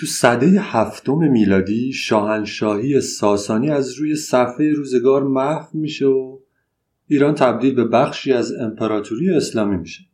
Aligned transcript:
تو 0.00 0.06
صده 0.06 0.46
هفتم 0.46 1.18
میلادی 1.18 1.92
شاهنشاهی 1.92 3.00
ساسانی 3.00 3.70
از 3.70 3.92
روی 3.94 4.16
صفحه 4.16 4.72
روزگار 4.72 5.22
محو 5.22 5.66
میشه 5.72 6.06
و 6.06 6.38
ایران 7.06 7.34
تبدیل 7.34 7.74
به 7.74 7.84
بخشی 7.84 8.32
از 8.32 8.52
امپراتوری 8.52 9.30
اسلامی 9.30 9.76
میشه. 9.76 10.04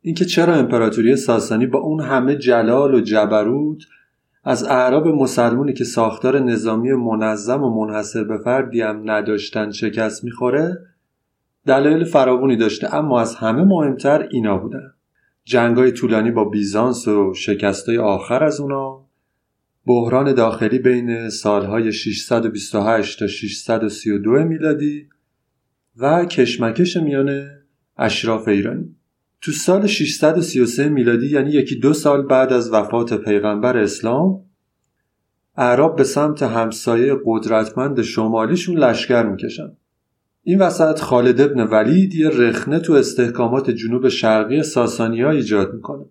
اینکه 0.00 0.24
چرا 0.24 0.54
امپراتوری 0.54 1.16
ساسانی 1.16 1.66
با 1.66 1.78
اون 1.78 2.00
همه 2.00 2.36
جلال 2.36 2.94
و 2.94 3.00
جبروت 3.00 3.82
از 4.44 4.64
اعراب 4.64 5.08
مسلمونی 5.08 5.72
که 5.72 5.84
ساختار 5.84 6.38
نظامی 6.38 6.92
منظم 6.92 7.62
و 7.62 7.84
منحصر 7.84 8.24
به 8.24 8.38
فردی 8.38 8.80
هم 8.80 9.10
نداشتن 9.10 9.70
شکست 9.70 10.24
می‌خوره 10.24 10.78
دلایل 11.66 12.04
فراوانی 12.04 12.56
داشته 12.56 12.94
اما 12.94 13.20
از 13.20 13.34
همه 13.34 13.64
مهمتر 13.64 14.28
اینا 14.30 14.58
بودن. 14.58 14.92
جنگای 15.44 15.92
طولانی 15.92 16.30
با 16.30 16.44
بیزانس 16.44 17.08
و 17.08 17.34
شکستای 17.34 17.98
آخر 17.98 18.44
از 18.44 18.60
اونا 18.60 19.01
بحران 19.86 20.34
داخلی 20.34 20.78
بین 20.78 21.28
سالهای 21.28 21.92
628 21.92 23.18
تا 23.18 23.26
632 23.26 24.30
میلادی 24.30 25.08
و 25.96 26.24
کشمکش 26.24 26.96
میان 26.96 27.50
اشراف 27.98 28.48
ایرانی 28.48 28.96
تو 29.40 29.52
سال 29.52 29.86
633 29.86 30.88
میلادی 30.88 31.26
یعنی 31.26 31.50
یکی 31.50 31.78
دو 31.78 31.92
سال 31.92 32.26
بعد 32.26 32.52
از 32.52 32.72
وفات 32.72 33.14
پیغمبر 33.14 33.78
اسلام 33.78 34.44
اعراب 35.56 35.96
به 35.96 36.04
سمت 36.04 36.42
همسایه 36.42 37.16
قدرتمند 37.24 38.02
شمالیشون 38.02 38.78
لشکر 38.78 39.22
می‌کشن. 39.22 39.76
این 40.42 40.58
وسط 40.58 41.00
خالد 41.00 41.40
ابن 41.40 41.60
ولید 41.60 42.14
یه 42.14 42.28
رخنه 42.28 42.78
تو 42.78 42.92
استحکامات 42.92 43.70
جنوب 43.70 44.08
شرقی 44.08 44.62
ساسانی 44.62 45.22
ها 45.22 45.30
ایجاد 45.30 45.74
می‌کنه. 45.74 46.04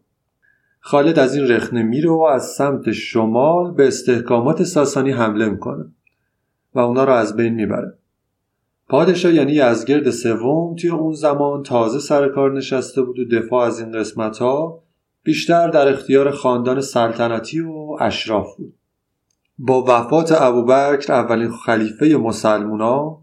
خالد 0.84 1.20
از 1.20 1.35
این 1.35 1.48
رخنه 1.48 1.84
میره 1.84 2.09
و 2.09 2.21
از 2.21 2.45
سمت 2.45 2.91
شمال 2.91 3.71
به 3.71 3.88
استحکامات 3.88 4.63
ساسانی 4.63 5.12
حمله 5.12 5.49
می‌کنه 5.49 5.85
و 6.76 6.80
اونا 6.80 7.04
رو 7.04 7.13
از 7.13 7.35
بین 7.35 7.54
می‌بره. 7.54 7.98
پادشاه 8.90 9.34
یعنی 9.34 9.52
یزگرد 9.52 10.09
سوم 10.09 10.76
توی 10.76 10.90
اون 10.90 11.13
زمان 11.13 11.63
تازه 11.63 11.99
سر 11.99 12.29
کار 12.29 12.54
نشسته 12.54 13.02
بود 13.02 13.20
و 13.20 13.26
دفاع 13.26 13.68
از 13.68 13.79
این 13.79 13.91
قسمت 13.91 14.37
ها 14.37 14.84
بیشتر 15.24 15.68
در 15.68 15.87
اختیار 15.87 16.32
خاندان 16.32 16.82
سلطنتی 16.82 17.59
و 17.59 17.98
اشراف 17.99 18.55
بود. 18.57 18.74
با 19.57 19.85
وفات 19.87 20.32
ابوبکر 20.41 21.13
اولین 21.13 21.52
خلیفه 21.52 22.18
مسلمونا 22.18 23.21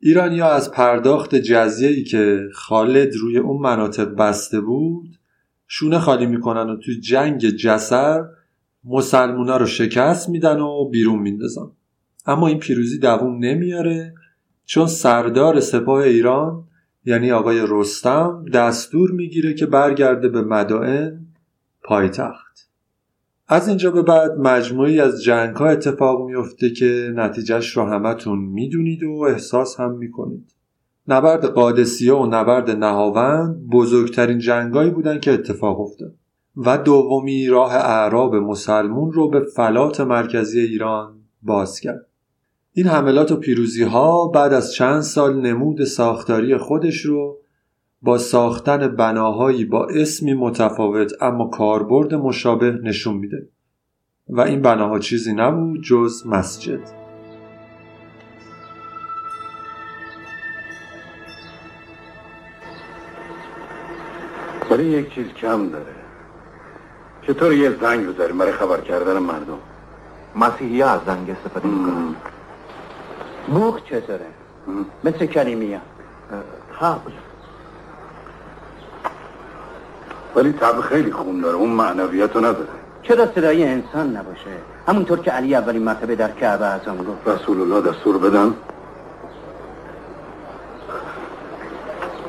ایرانیا 0.00 0.48
از 0.50 0.70
پرداخت 0.70 1.34
جزیه‌ای 1.34 2.04
که 2.04 2.40
خالد 2.54 3.14
روی 3.14 3.38
اون 3.38 3.62
مناطق 3.62 4.14
بسته 4.14 4.60
بود 4.60 5.17
شونه 5.68 5.98
خالی 5.98 6.26
می‌کنن 6.26 6.70
و 6.70 6.76
تو 6.76 6.92
جنگ 7.00 7.48
جسر 7.48 8.24
مسلمونا 8.84 9.56
رو 9.56 9.66
شکست 9.66 10.28
میدن 10.28 10.60
و 10.60 10.88
بیرون 10.88 11.18
میندازن. 11.18 11.70
اما 12.26 12.48
این 12.48 12.58
پیروزی 12.58 12.98
دووم 12.98 13.38
نمیاره 13.38 14.14
چون 14.64 14.86
سردار 14.86 15.60
سپاه 15.60 16.00
ایران 16.00 16.64
یعنی 17.04 17.32
آقای 17.32 17.60
رستم 17.68 18.44
دستور 18.54 19.10
می‌گیره 19.10 19.54
که 19.54 19.66
برگرده 19.66 20.28
به 20.28 20.42
مدائن 20.42 21.26
پایتخت. 21.84 22.68
از 23.48 23.68
اینجا 23.68 23.90
به 23.90 24.02
بعد 24.02 24.32
مجموعی 24.38 25.00
از 25.00 25.22
جنگ 25.22 25.56
ها 25.56 25.66
اتفاق 25.66 26.26
میفته 26.26 26.70
که 26.70 27.12
نتیجهش 27.14 27.76
رو 27.76 27.84
همتون 27.84 28.38
می‌دونید 28.38 29.02
و 29.02 29.10
احساس 29.10 29.80
هم 29.80 29.96
می‌کنید. 29.96 30.54
نبرد 31.08 31.44
قادسیه 31.44 32.14
و 32.14 32.26
نبرد 32.26 32.70
نهاوند 32.70 33.68
بزرگترین 33.68 34.38
جنگایی 34.38 34.90
بودن 34.90 35.20
که 35.20 35.32
اتفاق 35.32 35.80
افتاد. 35.80 36.14
و 36.56 36.78
دومی 36.78 37.46
راه 37.46 37.74
اعراب 37.74 38.34
مسلمون 38.36 39.12
رو 39.12 39.30
به 39.30 39.40
فلات 39.40 40.00
مرکزی 40.00 40.60
ایران 40.60 41.14
باز 41.42 41.80
کرد. 41.80 42.06
این 42.72 42.86
حملات 42.86 43.32
و 43.32 43.36
پیروزی 43.36 43.82
ها 43.82 44.28
بعد 44.28 44.52
از 44.52 44.72
چند 44.72 45.00
سال 45.00 45.40
نمود 45.40 45.84
ساختاری 45.84 46.56
خودش 46.56 47.00
رو 47.00 47.38
با 48.02 48.18
ساختن 48.18 48.96
بناهایی 48.96 49.64
با 49.64 49.86
اسمی 49.86 50.34
متفاوت 50.34 51.12
اما 51.20 51.46
کاربرد 51.46 52.14
مشابه 52.14 52.70
نشون 52.70 53.16
میده. 53.16 53.48
و 54.28 54.40
این 54.40 54.62
بناها 54.62 54.98
چیزی 54.98 55.32
نبود 55.34 55.82
جز 55.82 56.26
مسجد. 56.26 56.97
ولی 64.70 64.84
یک 64.84 65.14
چیز 65.14 65.26
کم 65.26 65.68
داره. 65.68 65.94
چطور 67.22 67.52
یه 67.52 67.76
زنگ 67.80 68.06
بذاریم 68.06 68.38
برای 68.38 68.52
خبر 68.52 68.80
کردن 68.80 69.18
مردم. 69.18 69.58
مسیحی 70.36 70.82
از 70.82 71.00
زنگ 71.06 71.30
استفاده 71.30 71.68
می‌کنن. 71.68 72.14
بوخ 73.46 73.82
چطوره؟ 73.84 74.26
مثل 75.04 75.26
کلیمی 75.26 75.80
حبل 76.78 77.12
ولی 80.36 80.52
طبع 80.52 80.80
خیلی 80.80 81.12
خون 81.12 81.40
داره. 81.40 81.56
اون 81.56 81.70
معنویت 81.70 82.36
رو 82.36 82.40
نداره. 82.40 82.68
چرا 83.02 83.26
صدای 83.26 83.64
انسان 83.64 84.16
نباشه؟ 84.16 84.50
همونطور 84.88 85.18
که 85.18 85.30
علی 85.30 85.54
اولین 85.54 85.82
مرتبه 85.82 86.16
در 86.16 86.30
کعبه 86.30 86.66
از 86.66 86.88
آن 86.88 86.96
گفت. 86.96 87.28
رسول 87.28 87.60
الله 87.60 87.90
دستور 87.90 88.18
بدن. 88.18 88.54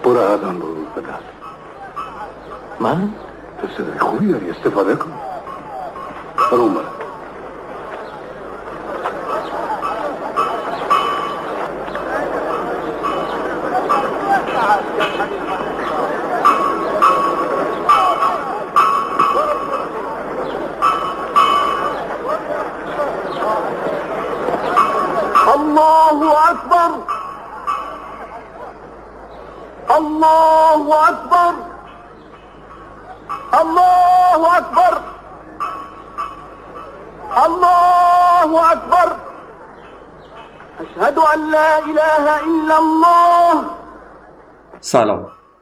برو 0.04 0.20
اذان 0.20 0.60
برو 0.60 0.76
بدن. 0.96 1.20
من؟ 2.80 3.10
تو 3.62 3.68
صدای 3.78 4.00
خوبی 4.00 4.28
داری 4.32 4.50
استفاده 4.50 4.96
کن 4.96 5.12
برو 6.52 6.70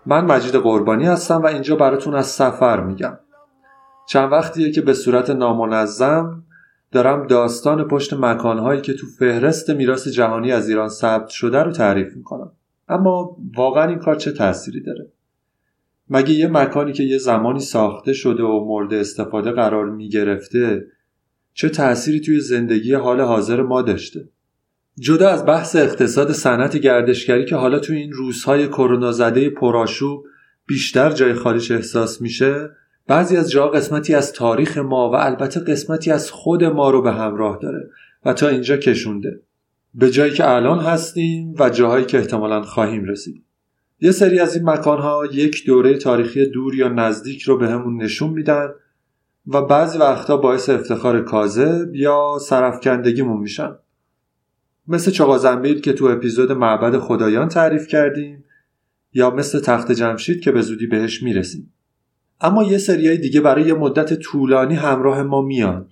من 0.08 0.26
مجید 0.26 0.56
قربانی 0.56 1.06
هستم 1.06 1.42
و 1.42 1.46
اینجا 1.46 1.76
براتون 1.76 2.16
از 2.16 2.28
سفر 2.28 2.80
میگم. 2.84 3.20
چند 4.10 4.32
وقتیه 4.32 4.72
که 4.72 4.82
به 4.82 4.94
صورت 4.94 5.30
نامنظم 5.30 6.44
دارم 6.92 7.28
داستان 7.28 7.88
پشت 7.88 8.14
مکانهایی 8.14 8.82
که 8.82 8.94
تو 8.94 9.08
فهرست 9.20 9.70
میراث 9.70 10.08
جهانی 10.08 10.52
از 10.52 10.70
ایران 10.70 10.90
ثبت 10.90 11.30
شده 11.30 11.64
رو 11.64 11.72
تعریف 11.72 12.16
می‌کنم. 12.16 12.52
اما 12.88 13.38
واقعا 13.56 13.88
این 13.88 14.00
کار 14.00 14.16
چه 14.16 14.32
تأثیری 14.32 14.84
داره؟ 14.84 15.12
مگه 16.10 16.32
یه 16.32 16.48
مکانی 16.48 16.94
که 16.94 17.04
یه 17.04 17.18
زمانی 17.18 17.60
ساخته 17.60 18.14
شده 18.14 18.44
و 18.44 18.66
مورد 18.66 18.94
استفاده 18.94 19.52
قرار 19.52 19.86
می‌گرفته 19.90 20.88
چه 21.54 21.70
تأثیری 21.70 22.20
توی 22.20 22.40
زندگی 22.40 22.94
حال 22.94 23.22
حاضر 23.22 23.62
ما 23.62 23.82
داشته؟ 23.82 24.30
جدا 25.00 25.30
از 25.30 25.46
بحث 25.46 25.76
اقتصاد 25.76 26.32
صنعت 26.32 26.78
گردشگری 26.78 27.46
که 27.46 27.56
حالا 27.56 27.80
توی 27.80 27.98
این 27.98 28.12
روزهای 28.12 28.68
کرونا 28.68 29.12
زده 29.12 29.50
پرآشوب 29.50 30.26
بیشتر 30.68 31.12
جای 31.12 31.34
خالیش 31.34 31.72
احساس 31.72 32.22
میشه 32.22 32.70
بعضی 33.08 33.38
از 33.38 33.52
جاها 33.52 33.68
قسمتی 33.68 34.16
از 34.16 34.34
تاریخ 34.34 34.78
ما 34.78 35.12
و 35.12 35.16
البته 35.16 35.60
قسمتی 35.60 36.12
از 36.12 36.32
خود 36.32 36.64
ما 36.64 36.90
رو 36.90 37.02
به 37.02 37.12
همراه 37.12 37.60
داره 37.62 37.90
و 38.26 38.34
تا 38.34 38.48
اینجا 38.48 38.78
کشونده. 38.78 39.42
به 39.94 40.12
جایی 40.12 40.34
که 40.34 40.50
الان 40.50 40.80
هستیم 40.80 41.56
و 41.60 41.70
جاهایی 41.70 42.06
که 42.06 42.18
احتمالا 42.18 42.62
خواهیم 42.62 43.06
رسید. 43.06 43.44
یه 44.00 44.12
سری 44.12 44.40
از 44.40 44.56
این 44.56 44.70
مکانها 44.70 45.26
یک 45.32 45.66
دوره 45.66 45.98
تاریخی 45.98 46.46
دور 46.46 46.76
یا 46.76 46.90
نزدیک 46.90 47.42
رو 47.42 47.58
به 47.58 47.70
همون 47.70 48.04
نشون 48.04 48.30
میدن 48.30 48.70
و 49.48 49.62
بعضی 49.62 49.98
وقتا 49.98 50.38
باعث 50.38 50.70
افتخار 50.70 51.22
کاذب 51.24 51.96
یا 51.96 52.38
سرفکندگیمون 52.42 53.38
میشن. 53.38 53.76
مثل 54.88 55.12
چغازنبیل 55.12 55.82
که 55.82 55.94
تو 55.94 56.06
اپیزود 56.06 56.52
معبد 56.52 56.98
خدایان 56.98 57.48
تعریف 57.48 57.88
کردیم 57.88 58.44
یا 59.14 59.30
مثل 59.30 59.60
تخت 59.60 59.92
جمشید 59.92 60.42
که 60.42 60.52
به 60.52 60.62
زودی 60.62 60.88
بهش 60.88 61.24
می‌رسیم. 61.24 61.74
اما 62.42 62.64
یه 62.64 62.78
سریای 62.78 63.18
دیگه 63.18 63.42
برای 63.42 63.64
یه 63.64 63.74
مدت 63.74 64.14
طولانی 64.14 64.76
همراه 64.76 65.24
ما 65.24 65.42
میان 65.42 65.88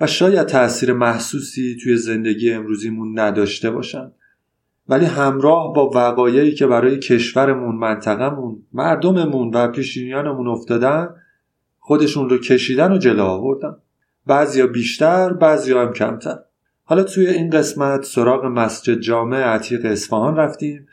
و 0.00 0.06
شاید 0.06 0.46
تأثیر 0.46 0.92
محسوسی 0.92 1.76
توی 1.82 1.96
زندگی 1.96 2.52
امروزیمون 2.52 3.18
نداشته 3.18 3.70
باشن. 3.70 4.12
ولی 4.88 5.04
همراه 5.04 5.74
با 5.74 5.90
وقایعی 5.94 6.54
که 6.54 6.66
برای 6.66 6.98
کشورمون 6.98 7.74
منطقمون 7.74 8.62
مردممون 8.72 9.50
و 9.54 9.68
پیشینیانمون 9.68 10.48
افتادن 10.48 11.08
خودشون 11.78 12.28
رو 12.28 12.38
کشیدن 12.38 12.92
و 12.92 12.98
جلو 12.98 13.22
آوردن. 13.22 13.76
بعضیا 14.26 14.66
بیشتر 14.66 15.32
بعضیا 15.32 15.82
هم 15.82 15.92
کمتر. 15.92 16.38
حالا 16.88 17.02
توی 17.02 17.26
این 17.26 17.50
قسمت 17.50 18.04
سراغ 18.04 18.44
مسجد 18.44 19.00
جامع 19.00 19.42
عتیق 19.42 19.84
اصفهان 19.84 20.36
رفتیم 20.36 20.86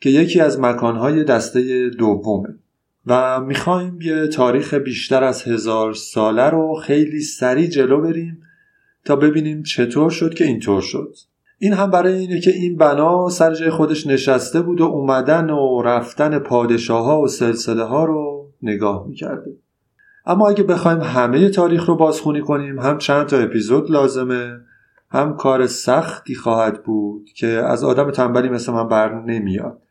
که 0.00 0.10
یکی 0.10 0.40
از 0.40 0.60
مکانهای 0.60 1.24
دسته 1.24 1.90
دومه 1.90 2.54
و 3.06 3.40
می‌خوایم 3.40 3.98
یه 4.00 4.26
تاریخ 4.26 4.74
بیشتر 4.74 5.24
از 5.24 5.42
هزار 5.42 5.92
ساله 5.92 6.50
رو 6.50 6.74
خیلی 6.74 7.20
سریع 7.20 7.66
جلو 7.66 8.00
بریم 8.00 8.42
تا 9.04 9.16
ببینیم 9.16 9.62
چطور 9.62 10.10
شد 10.10 10.34
که 10.34 10.44
اینطور 10.44 10.80
شد. 10.80 11.14
این 11.58 11.72
هم 11.72 11.90
برای 11.90 12.14
اینه 12.14 12.40
که 12.40 12.50
این 12.50 12.76
بنا 12.76 13.28
سر 13.28 13.54
جای 13.54 13.70
خودش 13.70 14.06
نشسته 14.06 14.62
بود 14.62 14.80
و 14.80 14.84
اومدن 14.84 15.50
و 15.50 15.82
رفتن 15.82 16.38
پادشاه 16.38 17.04
ها 17.04 17.20
و 17.20 17.28
سلسله 17.28 17.84
ها 17.84 18.04
رو 18.04 18.50
نگاه 18.62 19.06
می‌کرده. 19.08 19.56
اما 20.26 20.48
اگه 20.48 20.62
بخوایم 20.62 21.00
همه 21.00 21.48
تاریخ 21.48 21.86
رو 21.86 21.96
بازخونی 21.96 22.40
کنیم 22.40 22.78
هم 22.78 22.98
چند 22.98 23.26
تا 23.26 23.38
اپیزود 23.38 23.90
لازمه. 23.90 24.60
هم 25.10 25.36
کار 25.36 25.66
سختی 25.66 26.34
خواهد 26.34 26.82
بود 26.82 27.30
که 27.36 27.46
از 27.46 27.84
آدم 27.84 28.10
تنبلی 28.10 28.48
مثل 28.48 28.72
من 28.72 28.88
بر 28.88 29.14
نمیاد 29.14 29.82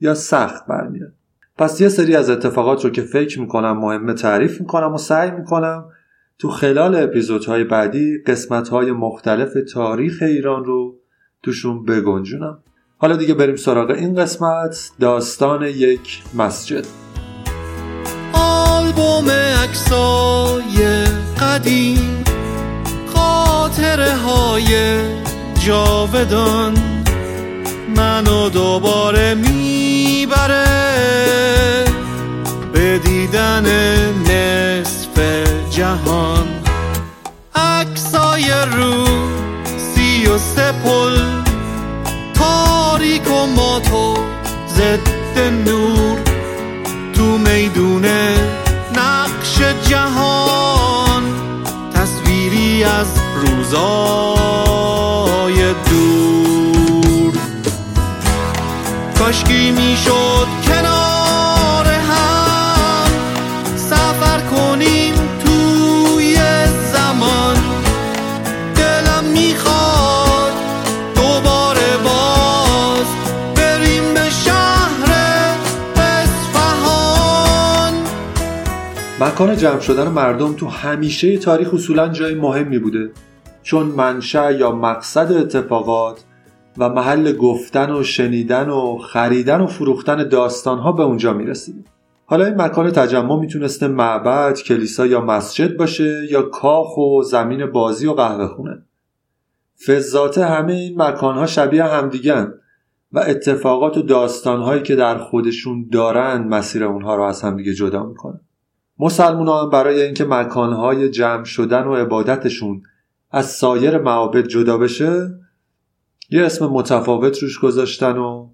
یا 0.00 0.14
سخت 0.14 0.66
برمیاد 0.66 1.12
پس 1.58 1.80
یه 1.80 1.88
سری 1.88 2.16
از 2.16 2.30
اتفاقات 2.30 2.84
رو 2.84 2.90
که 2.90 3.02
فکر 3.02 3.40
می‌کنم 3.40 3.78
مهمه 3.78 4.14
تعریف 4.14 4.60
می‌کنم 4.60 4.94
و 4.94 4.98
سعی 4.98 5.30
می‌کنم 5.30 5.84
تو 6.38 6.50
خلال 6.50 6.94
اپیزودهای 7.02 7.64
بعدی 7.64 8.18
قسمتهای 8.26 8.92
مختلف 8.92 9.52
تاریخ 9.72 10.18
ایران 10.22 10.64
رو 10.64 10.96
توشون 11.42 11.84
بگنجونم. 11.84 12.58
حالا 12.98 13.16
دیگه 13.16 13.34
بریم 13.34 13.56
سراغ 13.56 13.90
این 13.90 14.14
قسمت 14.14 14.90
داستان 15.00 15.62
یک 15.62 16.22
مسجد. 16.34 16.84
آلبوم 18.32 19.30
عکسای 19.64 21.04
قدیم. 21.40 22.24
خاطره 23.88 24.16
های 24.16 25.00
جاودان 25.66 26.74
منو 27.96 28.48
دوباره 28.48 29.34
می‌بره 29.34 30.64
به 32.72 32.98
دیدن 32.98 33.66
نصف 34.22 35.20
جهان. 35.70 36.48
عکسای 37.54 38.50
رو 38.76 39.04
سی 39.94 40.26
و 40.26 40.38
سه 40.38 40.72
پل 40.72 41.18
تاریک 42.34 43.30
و 43.30 43.46
ماتو 43.46 44.16
ضد 44.68 45.38
نور. 45.66 46.18
تو 47.14 47.24
میدون 47.24 48.04
نقش 48.94 49.58
جهان 49.88 50.47
روزای 53.70 55.60
دور. 55.72 57.34
کاشکی 59.18 59.70
می‌شد 59.70 60.46
کنار 60.66 61.86
هم 61.86 63.10
سفر 63.76 64.40
کنیم 64.40 65.14
توی 65.44 66.36
زمان. 66.92 67.56
دلم 68.76 69.24
می‌خواد 69.24 70.52
دوباره 71.14 71.96
باز 72.04 73.06
بریم 73.56 74.14
به 74.14 74.30
شهر 74.44 75.12
اصفهان. 75.96 77.92
مکان 79.20 79.56
جمع 79.56 79.80
شدن 79.80 80.08
مردم 80.08 80.52
تو 80.52 80.68
همیشه 80.68 81.38
تاریخ 81.38 81.74
اصولا 81.74 82.08
جای 82.08 82.34
مهمی 82.34 82.78
بوده. 82.78 83.10
چون 83.62 83.86
منشأ 83.86 84.52
یا 84.52 84.72
مقصد 84.72 85.32
اتفاقات 85.32 86.24
و 86.78 86.88
محل 86.88 87.36
گفتن 87.36 87.90
و 87.90 88.02
شنیدن 88.02 88.68
و 88.68 88.98
خریدن 88.98 89.60
و 89.60 89.66
فروختن 89.66 90.28
داستانها 90.28 90.92
به 90.92 91.02
اونجا 91.02 91.32
می‌رسیده 91.32 91.84
حالا 92.26 92.44
این 92.44 92.62
مکان 92.62 92.90
تجمع 92.90 93.40
می‌تونسته 93.40 93.88
معبد، 93.88 94.58
کلیسا 94.58 95.06
یا 95.06 95.20
مسجد 95.20 95.76
باشه 95.76 96.26
یا 96.30 96.42
کاخ 96.42 96.98
و 96.98 97.22
زمین 97.22 97.66
بازی 97.66 98.06
و 98.06 98.12
قهوه 98.12 98.46
خونه. 98.46 98.82
فضات 99.86 100.38
همه 100.38 100.72
این 100.72 101.02
مکانها 101.02 101.46
شبیه 101.46 101.84
همدیگن 101.84 102.54
و 103.12 103.18
اتفاقات 103.18 103.96
و 103.96 104.02
داستانهایی 104.02 104.82
که 104.82 104.96
در 104.96 105.18
خودشون 105.18 105.88
دارن 105.92 106.48
مسیر 106.48 106.84
اونها 106.84 107.16
رو 107.16 107.22
از 107.22 107.42
همدیگه 107.42 107.74
جدا 107.74 108.06
می‌کنن. 108.06 108.40
مسلمان 108.98 109.48
هم 109.48 109.70
برای 109.70 110.02
اینکه 110.02 110.24
مکانهای 110.24 111.10
جمع 111.10 111.44
شدن 111.44 111.84
و 111.84 111.94
عبادتشون 111.94 112.82
از 113.30 113.46
سایر 113.46 113.98
معابد 113.98 114.46
جدا 114.46 114.78
بشه 114.78 115.38
یه 116.30 116.44
اسم 116.44 116.66
متفاوت 116.66 117.42
روش 117.42 117.58
گذاشتن 117.58 118.16
و 118.16 118.48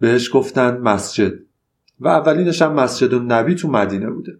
بهش 0.00 0.30
گفتن 0.32 0.78
مسجد. 0.78 1.32
و 2.00 2.08
اولینش 2.08 2.62
هم 2.62 2.72
مسجد 2.72 3.14
نبی 3.14 3.54
تو 3.54 3.68
مدینه 3.68 4.10
بوده. 4.10 4.38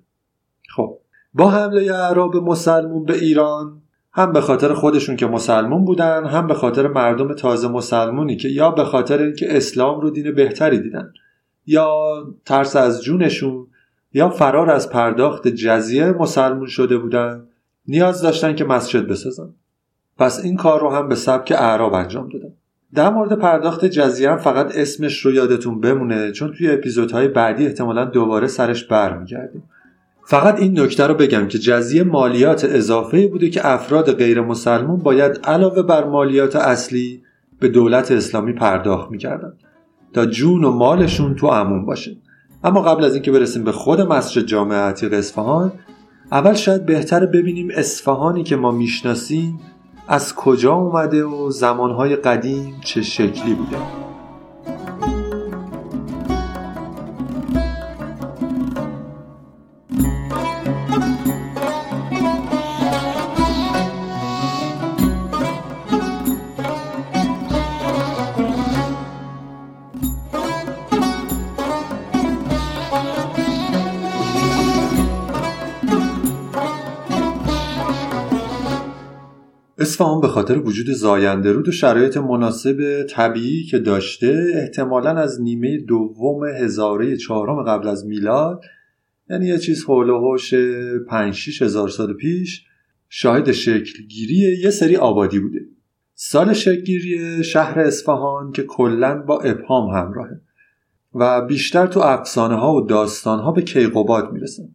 خب 0.69 0.99
با 1.34 1.50
حمله 1.50 1.93
اعراب 1.93 2.37
مسلمون 2.37 3.05
به 3.05 3.14
ایران 3.14 3.82
هم 4.12 4.32
به 4.32 4.40
خاطر 4.40 4.75
خودشون 4.75 5.16
که 5.16 5.26
مسلمون 5.26 5.84
بودن 5.84 6.26
هم 6.26 6.46
به 6.46 6.55
خاطر 6.55 6.87
مردم 6.88 7.34
تازه 7.34 7.69
مسلمونی 7.69 8.37
که 8.37 8.49
یا 8.49 8.70
به 8.70 8.84
خاطر 8.84 9.22
اینکه 9.22 9.56
اسلام 9.56 10.00
رو 10.00 10.11
دین 10.11 10.34
بهتری 10.34 10.78
دیدن 10.78 11.12
یا 11.66 12.25
ترس 12.44 12.76
از 12.76 13.02
جونشون 13.02 13.66
یا 14.12 14.31
فرار 14.31 14.70
از 14.70 14.90
پرداخت 14.90 15.49
جزیه 15.49 16.12
مسلمون 16.12 16.66
شده 16.66 16.99
بودن. 16.99 17.46
نیاز 17.88 18.22
داشتن 18.22 18.54
که 18.54 18.64
مسجد 18.64 19.08
بسازن. 19.08 19.48
پس 20.19 20.44
این 20.44 20.56
کار 20.56 20.81
رو 20.81 20.90
هم 20.90 21.08
به 21.08 21.14
سبک 21.14 21.52
اعراب 21.52 21.94
انجام 21.94 22.28
دادن. 22.28 22.52
در 22.94 23.10
مورد 23.10 23.38
پرداخت 23.38 23.84
جزیه 23.84 24.36
فقط 24.36 24.76
اسمش 24.76 25.20
رو 25.20 25.32
یادتون 25.32 25.81
بمونه 25.81 26.32
چون 26.32 26.52
توی 26.52 26.70
اپیزودهای 26.70 27.28
بعدی 27.28 27.66
احتمالا 27.66 28.04
دوباره 28.04 28.46
سرش 28.46 28.84
برمیگردیم. 28.84 29.62
فقط 30.26 30.60
این 30.60 30.81
نکته 30.81 31.06
رو 31.06 31.14
بگم 31.14 31.48
که 31.48 31.58
جزیه 31.58 32.02
مالیات 32.02 32.64
اضافه 32.64 33.28
بوده 33.28 33.50
که 33.50 33.66
افراد 33.66 34.12
غیر 34.12 34.40
مسلمون 34.40 34.98
باید 34.98 35.40
علاوه 35.44 35.82
بر 35.82 36.04
مالیات 36.04 36.56
اصلی 36.56 37.22
به 37.60 37.69
دولت 37.69 38.12
اسلامی 38.12 38.52
پرداخت 38.52 39.10
می‌کردن 39.10 39.52
تا 40.12 40.26
جون 40.26 40.64
و 40.64 40.70
مالشون 40.70 41.34
تو 41.34 41.46
امون 41.46 41.87
باشه. 41.87 42.16
اما 42.64 42.82
قبل 42.82 43.04
از 43.04 43.14
اینکه 43.14 43.32
برسیم 43.32 43.64
به 43.64 43.72
خود 43.72 44.00
مسجد 44.00 44.42
جامع 44.42 44.76
عتیق 44.76 45.12
اصفهان 45.12 45.72
اول 46.32 46.55
شاید 46.55 46.87
بهتر 46.87 47.26
ببینیم 47.26 47.69
اصفهانی 47.75 48.43
که 48.43 48.56
ما 48.56 48.71
می‌شناسیم 48.71 49.61
از 50.09 50.35
کجا 50.35 50.75
اومده 50.75 51.25
و 51.25 51.50
زمانهای 51.50 52.16
قدیم 52.16 52.81
چه 52.81 53.02
شکلی 53.02 53.54
بوده. 53.54 54.03
اصفهان 79.94 80.20
به 80.20 80.28
خاطر 80.28 80.58
وجود 80.58 80.90
زاینده 80.90 81.52
رود 81.52 81.68
و 81.68 81.72
شرایط 81.72 82.16
مناسب 82.16 83.06
طبیعی 83.10 83.64
که 83.64 83.78
داشته 83.78 84.52
احتمالا 84.54 85.10
از 85.10 85.40
نیمه 85.40 85.78
دوم 85.78 86.44
هزاره 86.44 87.16
چهارم 87.16 87.62
قبل 87.62 87.88
از 87.88 88.06
میلاد 88.06 88.62
یعنی 89.30 89.46
یه 89.46 89.58
چیز 89.58 89.84
حول 89.84 90.10
و 90.10 90.18
حوش 90.18 90.54
5 91.08 91.34
6 91.34 91.62
هزار 91.62 91.88
سال 91.88 92.14
پیش 92.14 92.66
شاهد 93.08 93.52
شکلگیری 93.52 94.58
یه 94.62 94.70
سری 94.70 94.96
آبادی 94.96 95.38
بوده. 95.38 95.60
سال 96.14 96.52
شکلگیری 96.52 97.44
شهر 97.44 97.80
اصفهان 97.80 98.52
که 98.52 98.62
کلا 98.62 99.22
با 99.22 99.40
ابهام 99.40 99.90
همراهه 99.90 100.40
و 101.14 101.46
بیشتر 101.46 101.86
تو 101.86 102.00
افسانه 102.00 102.54
ها 102.54 102.74
و 102.74 102.86
داستان 102.86 103.40
ها 103.40 103.52
به 103.52 103.62
کیقوباد 103.62 104.32
می‌رسه. 104.32 104.68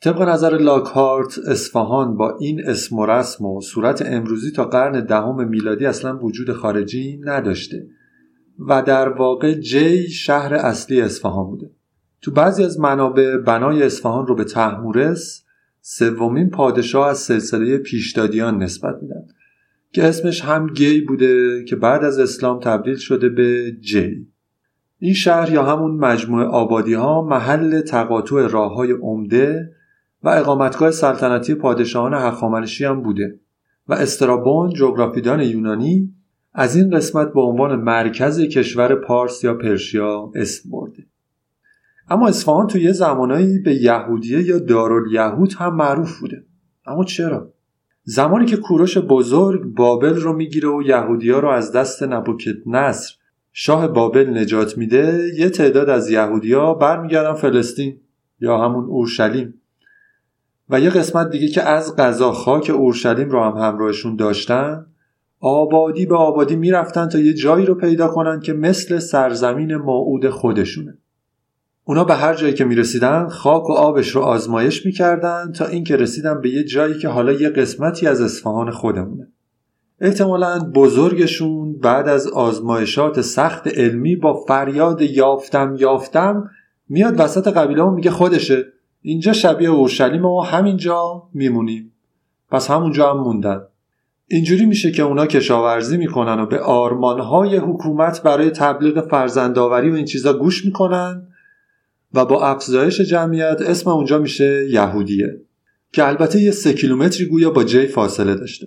طبق 0.00 0.22
نظر 0.22 0.58
لاکارت 0.58 1.38
اصفهان 1.38 2.16
با 2.16 2.36
این 2.40 2.60
اسم 2.66 2.98
و 2.98 3.06
رسم 3.06 3.44
و 3.44 3.60
صورت 3.60 4.02
امروزی 4.06 4.50
تا 4.50 4.64
قرن 4.64 5.04
دهم 5.04 5.48
میلادی 5.48 5.86
اصلا 5.86 6.18
وجود 6.18 6.52
خارجی 6.52 7.20
نداشته 7.24 7.86
و 8.58 8.82
در 8.82 9.08
واقع 9.08 9.54
جی 9.54 10.08
شهر 10.08 10.54
اصلی 10.54 11.00
اصفهان 11.00 11.46
بوده. 11.46 11.70
تو 12.22 12.30
بعضی 12.30 12.64
از 12.64 12.80
منابع 12.80 13.36
بنای 13.36 13.82
اصفهان 13.82 14.26
رو 14.26 14.34
به 14.34 14.44
تحمورس 14.44 15.44
سومین 15.80 16.50
پادشاه 16.50 17.08
از 17.08 17.18
سلسله 17.18 17.78
پیشدادیان 17.78 18.62
نسبت 18.62 18.98
میدن 19.02 19.26
که 19.92 20.04
اسمش 20.04 20.44
هم 20.44 20.66
گی 20.66 21.00
بوده 21.00 21.64
که 21.64 21.76
بعد 21.76 22.04
از 22.04 22.18
اسلام 22.18 22.60
تبدیل 22.60 22.96
شده 22.96 23.28
به 23.28 23.72
جی. 23.80 24.26
این 24.98 25.14
شهر 25.14 25.52
یا 25.52 25.62
همون 25.62 25.90
مجموعه 25.90 26.46
آبادی 26.46 26.94
ها 26.94 27.22
محل 27.22 27.80
تقاطع 27.80 28.46
راه 28.46 28.74
های 28.74 28.92
عمده 28.92 29.75
و 30.26 30.28
اقامتگاه 30.28 30.90
سلطنتی 30.90 31.54
پادشاهان 31.54 32.14
هخامنشی 32.14 32.84
هم 32.84 33.02
بوده 33.02 33.40
و 33.88 33.94
استرابون 33.94 34.72
جغرافیدان 34.72 35.40
یونانی 35.40 36.14
از 36.54 36.76
این 36.76 36.90
قسمت 36.90 37.32
به 37.32 37.40
عنوان 37.40 37.76
مرکز 37.76 38.40
کشور 38.40 38.94
پارس 38.94 39.44
یا 39.44 39.54
پرشیا 39.54 40.30
اسم 40.34 40.70
برده. 40.70 41.06
اما 42.08 42.28
اصفهان 42.28 42.66
تو 42.66 42.78
یه 42.78 42.92
زمانایی 42.92 43.58
به 43.58 43.74
یهودیه 43.74 44.42
یا 44.42 44.58
دارالیهود 44.58 45.52
هم 45.58 45.76
معروف 45.76 46.20
بوده. 46.20 46.44
اما 46.86 47.04
چرا؟ 47.04 47.52
زمانی 48.04 48.46
که 48.46 48.56
کوروش 48.56 48.98
بزرگ 48.98 49.64
بابل 49.64 50.14
رو 50.14 50.32
می‌گیره 50.32 50.68
و 50.68 50.82
یهودیا 50.82 51.38
رو 51.38 51.48
از 51.48 51.72
دست 51.72 52.02
نبوکت 52.02 52.56
نصر 52.66 53.14
شاه 53.52 53.88
بابل 53.88 54.38
نجات 54.38 54.78
میده 54.78 55.30
یه 55.38 55.50
تعداد 55.50 55.88
از 55.88 56.10
یهودیا 56.10 56.74
برمیگردن 56.74 57.34
فلسطین 57.34 58.00
یا 58.40 58.58
همون 58.58 58.84
اورشلیم. 58.84 59.54
و 60.70 60.80
یه 60.80 60.90
قسمت 60.90 61.30
دیگه 61.30 61.48
که 61.48 61.62
از 61.62 61.96
غذا 61.96 62.32
خاک 62.32 62.70
اورشلیم 62.70 63.30
رو 63.30 63.42
هم 63.42 63.56
همراهشون 63.56 64.16
داشتن 64.16 64.86
آبادی 65.40 66.06
به 66.06 66.16
آبادی 66.16 66.56
می‌رفتن 66.56 67.08
تا 67.08 67.18
یه 67.18 67.34
جایی 67.34 67.66
رو 67.66 67.74
پیدا 67.74 68.08
کنن 68.08 68.40
که 68.40 68.52
مثل 68.52 68.98
سرزمین 68.98 69.76
موعود 69.76 70.28
خودشونه. 70.28 70.98
اونا 71.84 72.04
به 72.04 72.14
هر 72.14 72.34
جایی 72.34 72.54
که 72.54 72.64
می‌رسیدن 72.64 73.28
خاک 73.28 73.70
و 73.70 73.72
آبش 73.72 74.08
رو 74.08 74.20
آزمایش 74.20 74.86
می‌کردن 74.86 75.52
تا 75.52 75.66
اینکه 75.66 75.96
رسیدن 75.96 76.40
به 76.40 76.50
یه 76.50 76.64
جایی 76.64 76.98
که 76.98 77.08
حالا 77.08 77.32
یه 77.32 77.48
قسمتی 77.48 78.06
از 78.06 78.20
اصفهان 78.20 78.70
خودمونه. 78.70 79.28
احتمالا 80.00 80.58
بزرگشون 80.74 81.78
بعد 81.78 82.08
از 82.08 82.26
آزمایشات 82.26 83.20
سخت 83.20 83.68
علمی 83.68 84.16
با 84.16 84.44
فریاد 84.48 85.02
یافتم 85.02 85.76
یافتم 85.78 86.50
میاد 86.88 87.20
وسط 87.20 87.48
قبیله 87.48 87.90
میگه 87.90 88.10
خودشه. 88.10 88.64
اینجا 89.02 89.32
شبیه 89.32 89.68
اورشلیم 89.68 90.24
و 90.24 90.40
همینجا 90.40 91.22
میمونیم. 91.34 91.92
پس 92.50 92.70
همونجا 92.70 93.10
هم 93.10 93.20
موندن. 93.20 93.60
اینجوری 94.28 94.66
میشه 94.66 94.90
که 94.90 95.02
اونا 95.02 95.26
کشاورزی 95.26 95.96
می‌کنن 95.96 96.40
و 96.40 96.46
به 96.46 96.60
آرمانهای 96.60 97.56
حکومت 97.56 98.22
برای 98.22 98.50
تبلیغ 98.50 99.08
فرزندآوری 99.08 99.90
و 99.90 99.94
این 99.94 100.04
چیزا 100.04 100.32
گوش 100.32 100.64
می‌کنن 100.64 101.26
و 102.14 102.24
با 102.24 102.46
افزایش 102.46 103.00
جمعیت 103.00 103.60
اسم 103.60 103.90
اونجا 103.90 104.18
میشه 104.18 104.66
یهودیه 104.70 105.40
که 105.92 106.06
البته 106.06 106.42
یه 106.42 106.50
سه 106.50 106.72
کیلومتری 106.72 107.26
گویا 107.26 107.50
با 107.50 107.64
جی 107.64 107.86
فاصله 107.86 108.34
داشته. 108.34 108.66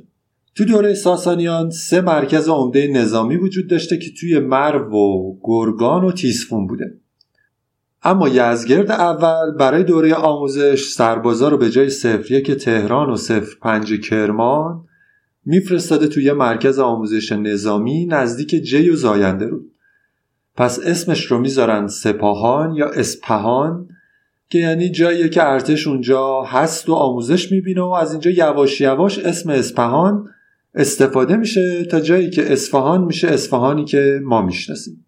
تو 0.56 0.66
دوره 0.66 0.94
ساسانیان 0.94 1.70
سه 1.70 2.02
مرکز 2.02 2.50
عمده 2.50 2.88
نظامی 2.88 3.38
وجود 3.38 3.68
داشته 3.68 3.98
که 3.98 4.12
توی 4.20 4.40
مرو 4.40 4.96
و 4.96 5.36
گرگان 5.44 6.04
و 6.04 6.12
تیسفون 6.12 6.68
بوده. 6.68 6.98
اما 8.04 8.30
یزگرد 8.30 8.92
اول 8.92 9.52
برای 9.52 9.84
دوره 9.84 10.14
آموزش 10.14 10.84
سربازا 10.84 11.50
رو 11.50 11.58
به 11.58 11.70
جای 11.70 11.90
صفر 11.90 12.32
یک 12.32 12.52
تهران 12.52 13.10
و 13.10 13.16
صفر 13.16 13.56
پنج 13.62 13.94
کرمان 14.02 14.86
میفرستاده 15.46 16.08
توی 16.08 16.32
مرکز 16.32 16.80
آموزش 16.80 17.32
نظامی 17.32 18.06
نزدیک 18.06 18.50
جی 18.50 18.90
و 18.90 18.96
زاینده 18.96 19.48
رو. 19.48 19.62
پس 20.56 20.80
اسمش 20.86 21.26
رو 21.26 21.40
می‌ذارن 21.40 21.88
سپاهان 21.88 22.76
یا 22.76 22.90
اسپهان 22.90 23.88
که 24.50 24.60
یعنی 24.60 24.90
جاییه 24.90 25.30
که 25.30 25.44
ارتش 25.44 25.88
اونجا 25.88 26.42
هست 26.42 26.90
و 26.90 26.94
آموزش 26.94 27.52
می‌بینه 27.52 27.82
و 27.82 27.90
از 27.90 28.12
اینجا 28.12 28.32
یواش 28.32 28.82
یواش 28.82 29.20
اسم 29.20 29.50
اسپهان 29.50 30.30
استفاده 30.76 31.38
میشه 31.38 31.86
تا 31.86 32.00
جایی 32.00 32.30
که 32.30 32.54
اصفهان 32.54 33.04
میشه 33.04 33.28
اصفهانی 33.28 33.86
که 33.86 34.20
ما 34.24 34.42
می‌شناسیم. 34.42 35.06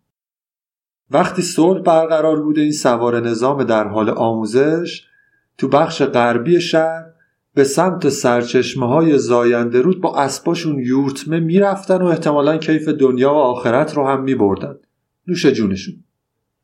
وقتی 1.13 1.41
صلح 1.41 1.81
برقرار 1.81 2.41
بوده 2.41 2.61
این 2.61 2.71
سوار 2.71 3.19
نظام 3.19 3.63
در 3.63 3.87
حال 3.87 4.09
آموزش 4.09 5.03
تو 5.57 5.67
بخش 5.67 6.01
غربی 6.01 6.61
شهر 6.61 7.05
به 7.53 7.63
سمت 7.63 8.09
سرچشمه 8.09 8.87
های 8.87 9.17
زاینده 9.17 9.81
رود 9.81 10.01
با 10.01 10.17
اسباشون 10.17 10.79
یورتمه 10.79 11.39
می‌رفتن 11.39 12.01
و 12.01 12.05
احتمالا 12.05 12.57
کیف 12.57 12.87
دنیا 12.87 13.33
و 13.33 13.37
آخرت 13.37 13.93
رو 13.93 14.07
هم 14.07 14.23
میبردن. 14.23 14.75
نوش 15.27 15.45
جونشون. 15.45 16.03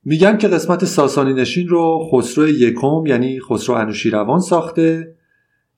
میگن 0.06 0.38
که 0.38 0.48
قسمت 0.48 0.86
ساسانی 0.86 1.34
نشین 1.34 1.68
رو 1.68 2.10
خسرو 2.12 2.48
یکم 2.48 3.06
یعنی 3.06 3.40
خسرو 3.40 3.76
انوشیروان 3.76 4.40
ساخته 4.40 5.16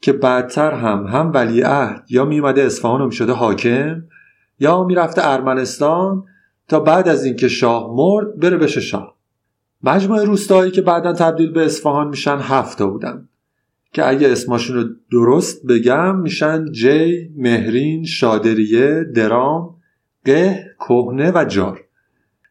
که 0.01 0.13
بعدتر 0.13 0.71
هم 0.71 1.07
هم 1.07 1.31
ولی 1.33 1.61
عهد 1.61 2.05
یا 2.09 2.25
میومده 2.25 2.61
اصفهان 2.61 3.01
و 3.01 3.05
می‌شده 3.05 3.33
حاکم 3.33 4.03
یا 4.59 4.83
می‌رفته 4.83 5.21
ارمنستان 5.27 6.23
تا 6.69 6.79
بعد 6.79 7.07
از 7.07 7.25
اینکه 7.25 7.47
شاه 7.47 7.95
مرد 7.95 8.39
بره 8.39 8.57
بشه 8.57 8.81
شاه. 8.81 9.15
مجموعه 9.83 10.23
روستایی 10.23 10.71
که 10.71 10.81
بعدا 10.81 11.13
تبدیل 11.13 11.51
به 11.51 11.65
اصفهان 11.65 12.07
میشن 12.07 12.37
هفته 12.37 12.85
بودن. 12.85 13.29
که 13.93 14.09
اگه 14.09 14.31
اسماشون 14.31 14.75
رو 14.75 14.89
درست 15.11 15.65
بگم 15.65 16.19
میشن 16.19 16.71
جی، 16.71 17.29
مهرین، 17.37 18.05
شادریه، 18.05 19.03
درام، 19.15 19.75
قه، 20.25 20.65
کهنه 20.79 21.31
و 21.35 21.45
جار. 21.47 21.79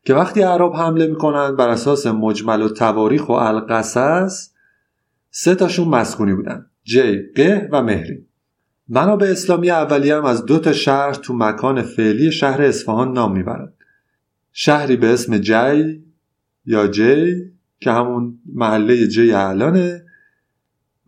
که 0.04 0.14
وقتی 0.14 0.42
عرب 0.42 0.72
حمله 0.74 1.06
می‌کنن 1.06 1.56
بر 1.56 1.68
اساس 1.68 2.06
مجمل 2.06 2.62
و 2.62 2.68
تواریخ 2.68 3.28
و 3.28 3.32
القصص 3.32 4.50
سه 5.30 5.54
تاشون 5.54 5.88
مسکونی 5.88 6.34
بودن. 6.34 6.66
جی، 6.84 7.22
قه 7.36 7.68
و 7.72 7.82
مهرین. 7.82 8.26
منابع 8.88 9.26
اسلامی 9.26 9.70
اولیه 9.70 10.16
هم 10.16 10.24
از 10.24 10.46
دو 10.46 10.58
تا 10.58 10.72
شهر 10.72 11.12
تو 11.12 11.34
مکان 11.34 11.82
فعلی 11.82 12.32
شهر 12.32 12.62
اصفهان 12.62 13.12
نام 13.12 13.32
می‌برند 13.32 13.77
شهری 14.60 14.96
به 14.96 15.06
اسم 15.06 15.38
جی 15.38 16.02
یا 16.66 16.86
جی 16.88 17.34
که 17.80 17.90
همون 17.90 18.38
محله 18.54 19.06
جی 19.06 19.32
الانه. 19.32 20.04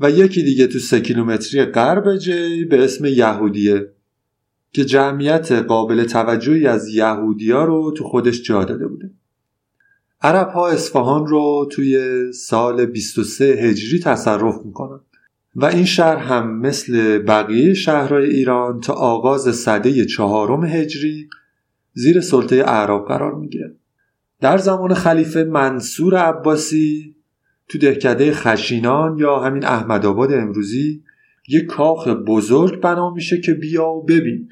و 0.00 0.10
یکی 0.10 0.42
دیگه 0.42 0.66
تو 0.66 0.78
سه 0.78 1.00
کیلومتری 1.00 1.64
غرب 1.64 2.16
جی 2.16 2.64
به 2.64 2.84
اسم 2.84 3.04
یهودیه 3.04 3.92
که 4.72 4.84
جمعیت 4.84 5.52
قابل 5.52 6.04
توجهی 6.04 6.66
از 6.66 6.88
یهودیا 6.88 7.64
رو 7.64 7.94
تو 7.96 8.04
خودش 8.04 8.42
جا 8.42 8.64
داده 8.64 8.86
بوده. 8.86 9.10
عرب 10.22 10.48
ها 10.48 10.68
اصفهان 10.68 11.26
رو 11.26 11.68
توی 11.72 12.02
سال 12.32 12.86
23 12.86 13.44
هجری 13.44 13.98
تصرف 13.98 14.64
می‌کنن. 14.64 15.00
و 15.56 15.64
این 15.64 15.84
شهر 15.84 16.16
هم 16.16 16.60
مثل 16.60 17.18
بقیه 17.18 17.74
شهرهای 17.74 18.30
ایران 18.30 18.80
تا 18.80 18.92
آغاز 18.92 19.56
سده 19.56 20.04
چهارم 20.04 20.64
هجری 20.64 21.28
زیر 21.92 22.20
سلطه 22.20 22.56
اعراب 22.56 23.08
قرار 23.08 23.34
می‌گیره. 23.34 23.74
در 24.40 24.58
زمان 24.58 24.94
خلیفه 24.94 25.44
منصور 25.44 26.16
عباسی 26.16 27.14
تو 27.68 27.78
دهکده 27.78 28.32
خشینان 28.32 29.18
یا 29.18 29.38
همین 29.38 29.64
احمدآباد 29.64 30.32
امروزی 30.32 31.02
یه 31.48 31.60
کاخ 31.60 32.08
بزرگ 32.08 32.80
بنا 32.80 33.10
میشه 33.10 33.40
که 33.40 33.54
بیا 33.54 33.88
و 33.88 34.04
ببین. 34.04 34.48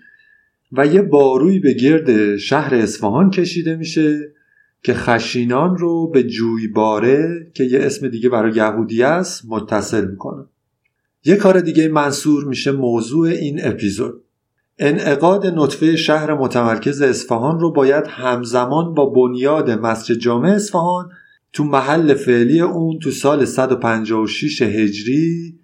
و 0.73 0.87
یه 0.87 1.02
باروی 1.02 1.59
به 1.59 1.73
گرد 1.73 2.37
شهر 2.37 2.75
اصفهان 2.75 3.30
کشیده 3.30 3.76
میشه 3.76 4.33
که 4.83 4.95
خشینان 4.95 5.76
رو 5.76 6.11
به 6.11 6.23
جویباره 6.23 7.50
که 7.54 7.64
یه 7.64 7.78
اسم 7.78 8.09
دیگه 8.09 8.28
برای 8.28 8.52
یهودی 8.52 9.02
است 9.02 9.42
متصل 9.49 10.11
می‌کنه. 10.11 10.45
یه 11.25 11.37
کار 11.37 11.61
دیگه 11.61 11.88
منصور 11.88 12.45
میشه 12.45 12.73
موضوع 12.73 13.28
این 13.28 13.61
اپیزود. 13.62 14.25
انعقاد 14.79 15.47
نطفه 15.47 15.97
شهر 15.97 16.35
متمرکز 16.35 17.03
اصفهان 17.03 17.61
رو 17.61 17.73
باید 17.73 18.05
همزمان 18.09 18.95
با 18.95 19.07
بنیاد 19.07 19.71
مسجد 19.71 20.15
جامع 20.15 20.49
اصفهان 20.49 21.11
تو 21.53 21.65
محل 21.65 22.15
فعلی 22.15 22.61
اون 22.61 22.99
تو 22.99 23.11
سال 23.11 23.45
156 23.45 24.63
هجری 24.63 25.59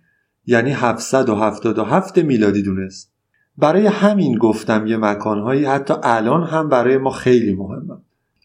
یعنی 0.47 0.71
777 0.71 2.19
میلادی 2.19 2.63
دونست. 2.63 3.13
برای 3.59 3.87
همین 3.87 4.39
گفتم 4.39 4.87
یه 4.87 4.97
مکانهایی 4.97 5.65
حتی 5.65 5.95
الان 6.03 6.45
هم 6.45 6.69
برای 6.69 6.99
ما 6.99 7.11
خیلی 7.11 7.55
مهمه. 7.55 7.97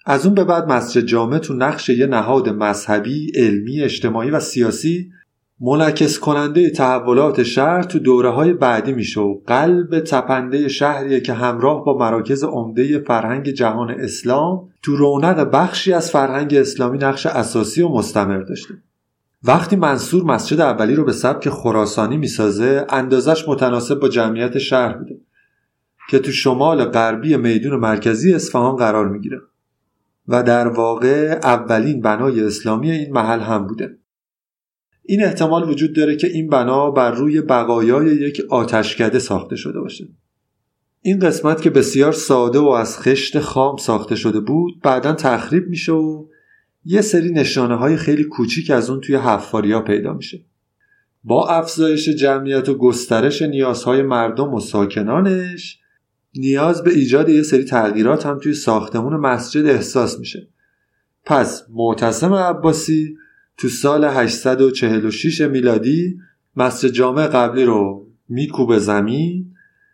از 0.05 0.25
اون 0.25 0.35
به 0.35 0.43
بعد 0.43 0.71
مسجد 0.71 1.01
جامع 1.01 1.37
تو 1.37 1.53
نقش 1.53 1.89
یه 1.89 2.05
نهاد 2.05 2.49
مذهبی، 2.49 3.31
علمی، 3.35 3.81
اجتماعی 3.81 4.29
و 4.29 4.39
سیاسی 4.39 5.11
منعکس 5.61 6.19
کننده 6.19 6.69
تحولات 6.69 7.43
شهر 7.43 7.83
تو 7.83 7.99
دوره 7.99 8.29
های 8.29 8.53
بعدی 8.53 8.93
میشه 8.93 9.19
و 9.19 9.39
قلب 9.47 9.99
تپنده 9.99 10.67
شهریه 10.67 11.21
که 11.21 11.33
همراه 11.33 11.85
با 11.85 11.97
مراکز 11.97 12.43
عمده 12.43 12.99
فرهنگ 12.99 13.49
جهان 13.49 13.89
اسلام 13.91 14.69
تو 14.81 14.95
رونق 14.95 15.51
بخشی 15.51 15.93
از 15.93 16.11
فرهنگ 16.11 16.55
اسلامی 16.55 16.97
نقش 16.97 17.25
اساسی 17.25 17.81
و 17.81 17.89
مستمر 17.89 18.41
داشته. 18.41 18.73
وقتی 19.43 19.75
منصور 19.75 20.23
مسجد 20.23 20.59
اولی 20.61 20.95
رو 20.95 21.05
به 21.05 21.11
سبک 21.11 21.49
خراسانی 21.49 22.17
می‌سازه 22.17 22.85
اندازش 22.89 23.47
متناسب 23.47 23.99
با 23.99 24.09
جمعیت 24.09 24.57
شهر 24.57 24.97
بوده 24.97 25.17
که 26.09 26.19
تو 26.19 26.31
شمال 26.31 26.85
غربی 26.85 27.37
میدون 27.37 27.79
مرکزی 27.79 28.33
اصفهان 28.33 28.75
قرار 28.75 29.09
می‌گیره 29.09 29.41
و 30.27 30.43
در 30.43 30.67
واقع 30.67 31.39
اولین 31.43 32.01
بنای 32.01 32.43
اسلامی 32.43 32.91
این 32.91 33.13
محل 33.13 33.39
هم 33.39 33.67
بوده. 33.67 33.98
این 35.09 35.23
احتمال 35.23 35.69
وجود 35.69 35.95
داره 35.95 36.15
که 36.15 36.27
این 36.27 36.47
بنا 36.47 36.91
بر 36.91 37.11
روی 37.11 37.41
بقایای 37.41 38.15
یک 38.15 38.41
آتشکده 38.49 39.19
ساخته 39.19 39.55
شده 39.55 39.79
باشه. 39.79 40.07
این 41.01 41.19
قسمت 41.19 41.61
که 41.61 41.69
بسیار 41.69 42.11
ساده 42.11 42.59
و 42.59 42.67
از 42.67 42.99
خشت 42.99 43.39
خام 43.39 43.77
ساخته 43.77 44.15
شده 44.15 44.39
بود 44.39 44.81
بعدا 44.83 45.13
تخریب 45.13 45.67
میشه 45.67 45.91
و 45.91 46.25
یه 46.85 47.01
سری 47.01 47.31
نشانه 47.31 47.75
های 47.75 47.97
خیلی 47.97 48.23
کوچیک 48.23 48.71
از 48.71 48.89
اون 48.89 49.01
توی 49.01 49.15
حفاریا 49.15 49.81
پیدا 49.81 50.13
میشه. 50.13 50.45
با 51.23 51.47
افزایش 51.47 52.09
جمعیت 52.09 52.69
و 52.69 52.73
گسترش 52.77 53.41
نیازهای 53.41 54.01
مردم 54.01 54.53
و 54.53 54.59
ساکنانش 54.59 55.79
نیاز 56.35 56.83
به 56.83 56.91
ایجاد 56.91 57.29
یه 57.29 57.43
سری 57.43 57.63
تغییرات 57.63 58.25
هم 58.25 58.39
توی 58.39 58.53
ساختمون 58.53 59.15
مسجد 59.15 59.65
احساس 59.65 60.19
میشه. 60.19 60.47
پس 61.25 61.63
معتصم 61.69 62.33
عباسی 62.33 63.15
تو 63.59 63.69
سال 63.69 64.05
846 64.05 65.41
میلادی 65.41 66.17
مسجد 66.55 66.89
جامع 66.89 67.27
قبلی 67.27 67.65
رو 67.65 68.07
میکوبه 68.29 68.79
زمین 68.79 69.51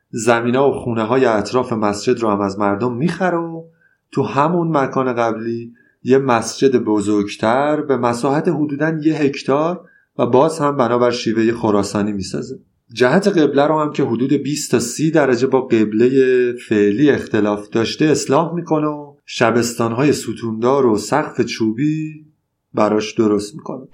زمینا 0.09 0.69
و 0.69 0.73
خونه 0.73 1.03
های 1.03 1.25
اطراف 1.25 1.73
مسجد 1.73 2.19
رو 2.19 2.29
هم 2.29 2.41
از 2.41 2.59
مردم 2.59 2.95
می‌خره 2.95 3.37
و 3.37 3.63
تو 4.11 4.23
همون 4.23 4.77
مکان 4.77 5.13
قبلی 5.13 5.73
یه 6.03 6.17
مسجد 6.17 6.75
بزرگتر 6.75 7.81
به 7.81 7.97
مساحت 7.97 8.47
حدودا 8.47 8.99
یه 9.03 9.15
هکتار 9.15 9.81
و 10.17 10.25
باز 10.25 10.59
هم 10.59 10.77
بنابر 10.77 11.11
شیوه 11.11 11.51
خراسانی 11.51 12.11
می‌سازه. 12.11 12.59
جهت 12.93 13.27
قبله 13.27 13.67
رو 13.67 13.79
هم 13.79 13.91
که 13.91 14.03
حدود 14.03 14.33
20 14.33 14.71
تا 14.71 14.79
30 14.79 15.11
درجه 15.11 15.47
با 15.47 15.61
قبله 15.61 16.09
فعلی 16.69 17.09
اختلاف 17.09 17.69
داشته 17.69 18.05
اصلاح 18.05 18.53
می‌کنه 18.53 18.87
و 18.87 19.15
شبستانهای 19.25 20.13
ستوندار 20.13 20.85
و 20.85 20.97
سقف 20.97 21.41
چوبی 21.41 22.24
براش 22.75 23.13
درست 23.13 23.55
می‌کنه 23.55 23.87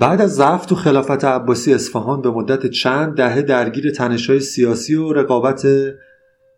بعد 0.00 0.20
از 0.20 0.34
ضعف 0.34 0.66
تو 0.66 0.74
خلافت 0.74 1.24
عباسی 1.24 1.74
اصفهان 1.74 2.22
به 2.22 2.30
مدت 2.30 2.66
چند 2.66 3.16
دهه 3.16 3.42
درگیر 3.42 3.90
تنشهای 3.90 4.40
سیاسی 4.40 4.94
و 4.94 5.12
رقابت 5.12 5.66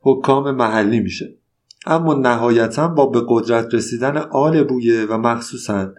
حکام 0.02 0.50
محلی 0.50 1.00
میشه. 1.00 1.41
اما 1.86 2.14
نهایتا 2.14 2.88
با 2.88 3.06
به 3.06 3.22
قدرت 3.28 3.74
رسیدن 3.74 4.16
آل 4.16 4.64
بویه 4.64 5.06
و 5.06 5.18
مخصوصا 5.18 5.92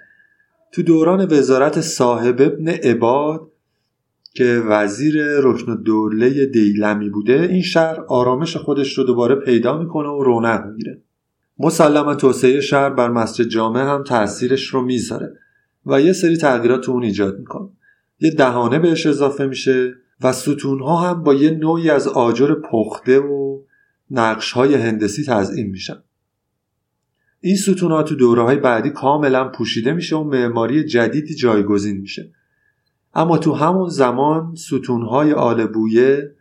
تو 0.71 0.83
دوران 0.83 1.27
وزارت 1.31 1.81
صاحب 1.81 2.41
ابن 2.41 2.67
عباد 2.67 3.51
که 4.35 4.63
وزیر 4.67 5.15
رکن 5.39 5.81
دوله 5.83 6.45
دیلمی 6.45 7.09
بوده 7.09 7.47
این 7.51 7.61
شهر 7.61 8.01
آرامش 8.07 8.57
خودش 8.57 8.97
رو 8.97 9.03
دوباره 9.03 9.35
پیدا 9.35 9.77
می‌کنه 9.77 10.09
و 10.09 10.23
رونق 10.23 10.65
می‌گیره. 10.65 11.01
مسلما 11.59 12.15
توسعه 12.15 12.61
شهر 12.61 12.89
بر 12.89 13.09
مسجد 13.09 13.45
جامع 13.45 13.81
هم 13.81 14.03
تاثیرش 14.03 14.67
رو 14.67 14.81
می‌ذاره 14.81 15.33
و 15.85 16.01
یه 16.01 16.13
سری 16.13 16.37
تغییرات 16.37 16.81
تو 16.81 16.91
اون 16.91 17.03
ایجاد 17.03 17.39
می‌کنه. 17.39 17.69
یه 18.19 18.31
دهانه 18.31 18.79
بهش 18.79 19.05
اضافه 19.05 19.45
میشه 19.45 19.93
و 20.21 20.33
ستونها 20.33 20.97
هم 20.97 21.23
با 21.23 21.33
یه 21.33 21.51
نوعی 21.51 21.89
از 21.89 22.07
آجر 22.07 22.53
پخته 22.53 23.19
و 23.19 23.59
نقش 24.11 24.51
های 24.51 24.75
هندسی 24.75 25.23
تزئین 25.23 25.67
میشن. 25.67 26.03
این 27.41 27.55
ستونها 27.55 28.03
تو 28.03 28.15
دوره 28.15 28.41
های 28.41 28.57
بعدی 28.57 28.89
کاملا 28.89 29.49
پوشیده 29.49 29.93
میشه 29.93 30.15
و 30.15 30.23
معماری 30.23 30.83
جدیدی 30.83 31.35
جایگزین 31.35 31.97
میشه. 31.97 32.31
اما 33.13 33.37
تو 33.37 33.53
همون 33.53 33.89
زمان 33.89 34.55
ستونهای 34.55 35.33
آل 35.33 35.67
بویه 35.67 36.35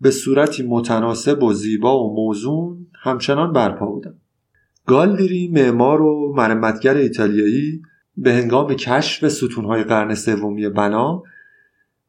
به 0.00 0.10
صورتی 0.10 0.62
متناسب 0.62 1.42
و 1.42 1.52
زیبا 1.52 2.04
و 2.04 2.14
موزون 2.14 2.86
همچنان 3.02 3.52
برپا 3.52 3.86
بودن. 3.86 4.14
گالدری 4.86 5.48
معمار 5.48 6.02
و 6.02 6.34
مرمتگر 6.36 6.94
ایتالیایی 6.94 7.82
به 8.16 8.34
هنگام 8.34 8.74
کشف 8.74 9.28
ستونهای 9.28 9.84
قرن 9.84 10.14
سومی 10.14 10.68
بنا 10.68 11.22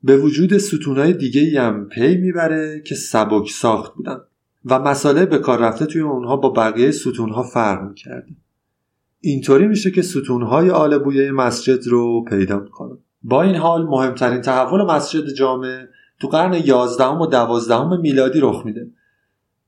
به 0.03 0.17
وجود 0.17 0.57
ستونهای 0.57 1.13
دیگه 1.13 1.61
هم 1.61 1.89
پی 1.89 2.17
می‌بره 2.17 2.83
که 2.85 2.95
سبک 2.95 3.49
ساخت 3.49 3.93
بودن. 3.95 4.17
و 4.65 4.79
مساله 4.79 5.25
به 5.25 5.37
کار 5.37 5.59
رفته 5.59 5.85
توی 5.85 6.01
اونها 6.01 6.35
با 6.37 6.49
بقیه 6.49 6.91
ستونها 6.91 7.43
فرق 7.43 7.89
می‌کرده. 7.89 8.35
اینطوری 9.19 9.67
میشه 9.67 9.91
که 9.91 10.01
ستونهای 10.01 10.69
آل 10.69 10.97
بویه 10.97 11.31
مسجد 11.31 11.87
رو 11.87 12.23
پیدا 12.23 12.59
می‌کنه. 12.59 12.97
با 13.23 13.43
این 13.43 13.55
حال 13.55 13.85
مهمترین 13.85 14.41
تحول 14.41 14.85
مسجد 14.85 15.33
جامع 15.33 15.85
تو 16.19 16.27
قرن 16.27 16.53
11 16.53 17.05
و 17.05 17.25
12 17.25 17.97
میلادی 17.97 18.39
رخ 18.39 18.65
میده 18.65 18.91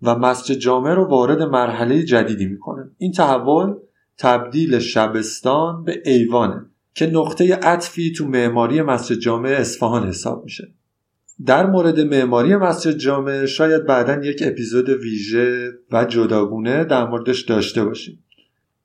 و 0.02 0.15
مسجد 0.15 0.56
جامع 0.56 0.93
رو 0.93 1.06
وارد 1.06 1.41
مرحله 1.41 2.04
جدیدی 2.04 2.45
می‌کنه. 2.45 2.91
این 2.97 3.12
تحول 3.12 3.75
تبدیل 4.17 4.80
شبستان 4.80 5.84
به 5.84 6.02
ایوانه 6.06 6.65
که 6.93 7.08
نقطه 7.08 7.56
عطفی 7.56 8.12
تو 8.12 8.28
معماری 8.28 8.82
مسجد 8.82 9.15
جامع 9.15 9.49
اصفهان 9.49 10.08
حساب 10.08 10.43
میشه. 10.43 10.73
در 11.45 11.65
مورد 11.65 11.99
معماری 11.99 12.56
مسجد 12.56 12.91
جامع 12.91 13.45
شاید 13.45 13.86
بعدا 13.86 14.21
یک 14.23 14.43
اپیزود 14.45 14.89
ویژه 14.89 15.71
و 15.91 16.06
جداگونه 16.06 16.84
در 16.84 17.08
موردش 17.08 17.41
داشته 17.41 17.86
باشیم. 17.86 18.23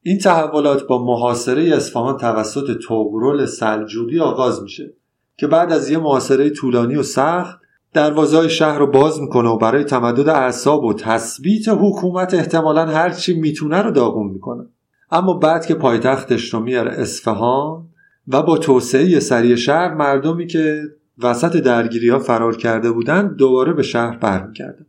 این 0.02 0.18
تحولات 0.18 0.86
با 0.86 1.04
محاصره 1.04 1.62
اصفهان 1.76 2.16
توسط 2.16 2.78
توغرل 2.78 3.46
سلجوقی 3.46 4.20
آغاز 4.20 4.62
میشه 4.62 4.94
که 5.36 5.46
بعد 5.46 5.72
از 5.72 5.90
یه 5.90 5.98
محاصره 5.98 6.50
طولانی 6.50 6.96
و 6.96 7.02
سخت 7.02 7.58
دروازه 7.92 8.48
شهر 8.48 8.78
رو 8.78 8.86
باز 8.86 9.20
می‌کنه 9.20 9.48
و 9.48 9.58
برای 9.58 9.84
تمدد 9.84 10.28
اعصاب 10.28 10.84
و 10.84 10.94
تثبیت 10.94 11.68
حکومت 11.68 12.34
احتمالا 12.34 12.86
هرچی 12.86 13.40
می‌تونه 13.40 13.82
رو 13.82 13.90
داغون 13.90 14.26
می‌کنه. 14.26 14.66
اما 15.10 15.34
بعد 15.34 15.66
که 15.66 15.74
پایتختش 15.74 16.54
رو 16.54 16.60
میاره 16.60 16.90
اصفهان 16.92 17.88
و 18.28 18.42
با 18.42 18.58
توسعه 18.58 19.20
سریع 19.20 19.54
شهر 19.54 19.94
مردمی 19.94 20.46
که 20.46 20.82
وسط 21.18 21.56
درگیری 21.56 22.08
ها 22.08 22.18
فرار 22.18 22.56
کرده 22.56 22.92
بودند 22.92 23.36
دوباره 23.36 23.72
به 23.72 23.82
شهر 23.82 24.16
برمیگردن 24.16 24.86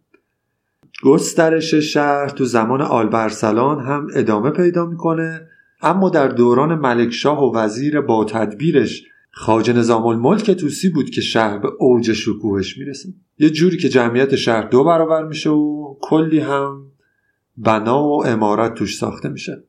گسترش 1.03 1.73
شهر 1.73 2.29
تو 2.29 2.45
زمان 2.45 2.81
آلبرسلان 2.81 3.85
هم 3.85 4.07
ادامه 4.15 4.49
پیدا 4.49 4.85
می‌کنه 4.85 5.47
اما 5.81 6.09
در 6.09 6.27
دوران 6.27 6.75
ملکشاه 6.75 7.43
و 7.43 7.57
وزیر 7.57 8.01
با 8.01 8.25
تدبیرش 8.25 9.03
خاج 9.31 9.71
نظام 9.71 10.05
الملک 10.05 10.51
توسی 10.51 10.89
بود 10.89 11.09
که 11.09 11.21
شهر 11.21 11.57
به 11.57 11.69
اوج 11.79 12.13
شکوهش 12.13 12.77
می‌رسه. 12.77 13.09
یه 13.39 13.49
جوری 13.49 13.77
که 13.77 13.89
جمعیت 13.89 14.35
شهر 14.35 14.61
دو 14.61 14.83
برابر 14.83 15.23
میشه 15.23 15.49
و 15.49 15.95
کلی 16.01 16.39
هم 16.39 16.91
بنا 17.57 18.03
و 18.03 18.27
امارت 18.27 18.73
توش 18.73 18.97
ساخته 18.97 19.29
میشه. 19.29 19.63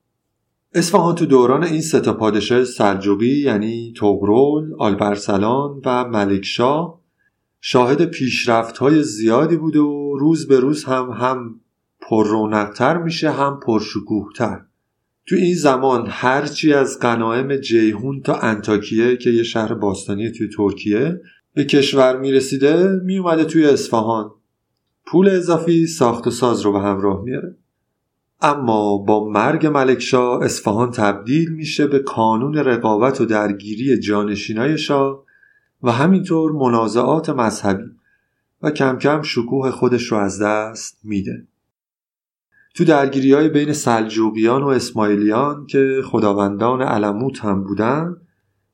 اصفهان 0.72 1.14
تو 1.14 1.26
دوران 1.26 1.64
این 1.64 1.80
سه 1.80 2.00
پادشاه 2.00 2.64
سلجوقی 2.64 3.40
یعنی 3.40 3.92
توغرل، 3.96 4.74
آلبرسلان 4.78 5.80
و 5.84 6.04
ملکشاه 6.04 7.00
شاهد 7.60 8.04
پیشرفت 8.04 8.78
های 8.78 9.02
زیادی 9.02 9.56
بوده 9.56 9.78
و 9.78 10.16
روز 10.18 10.48
به 10.48 10.60
روز 10.60 10.84
هم 10.84 11.10
هم 11.10 11.60
پر 12.00 12.26
رونقتر 12.26 12.98
میشه 12.98 13.30
هم 13.30 13.60
پرشکوهتر. 13.66 14.60
تو 15.26 15.36
این 15.36 15.54
زمان 15.54 16.06
هرچی 16.08 16.72
از 16.72 16.98
غنایم 17.00 17.56
جیهون 17.56 18.20
تا 18.20 18.34
انتاکیه 18.34 19.16
که 19.16 19.30
یه 19.30 19.42
شهر 19.42 19.74
باستانی 19.74 20.30
توی 20.30 20.48
ترکیه 20.56 21.20
به 21.54 21.64
کشور 21.64 22.20
می‌رسیده 22.20 23.00
میومده 23.04 23.44
توی 23.44 23.66
اصفهان. 23.66 24.30
پول 25.06 25.28
اضافی 25.28 25.86
ساخت 25.86 26.26
و 26.26 26.30
ساز 26.30 26.60
رو 26.60 26.72
به 26.72 26.80
همراه 26.80 27.22
میاره. 27.22 27.56
اما 28.40 28.98
با 28.98 29.28
مرگ 29.28 29.66
ملکشاه 29.66 30.44
اصفهان 30.44 30.90
تبدیل 30.90 31.48
میشه 31.48 31.86
به 31.86 31.98
کانون 31.98 32.54
رقابت 32.54 33.20
و 33.20 33.24
درگیری 33.24 33.98
جانشینای 33.98 34.78
شاه 34.78 35.24
و 35.82 35.92
همینطور 35.92 36.52
منازعات 36.52 37.30
مذهبی 37.30 37.90
و 38.62 38.70
کم 38.70 38.98
کم 38.98 39.22
شکوه 39.22 39.70
خودش 39.70 40.12
رو 40.12 40.18
از 40.18 40.42
دست 40.42 40.98
میده. 41.04 41.46
تو 42.74 42.84
درگیری 42.84 43.32
های 43.32 43.48
بین 43.48 43.72
سلجوقیان 43.72 44.62
و 44.62 44.66
اسماعیلیان 44.66 45.66
که 45.66 46.02
خداوندان 46.04 46.82
علموت 46.82 47.44
هم 47.44 47.64
بودن 47.64 48.16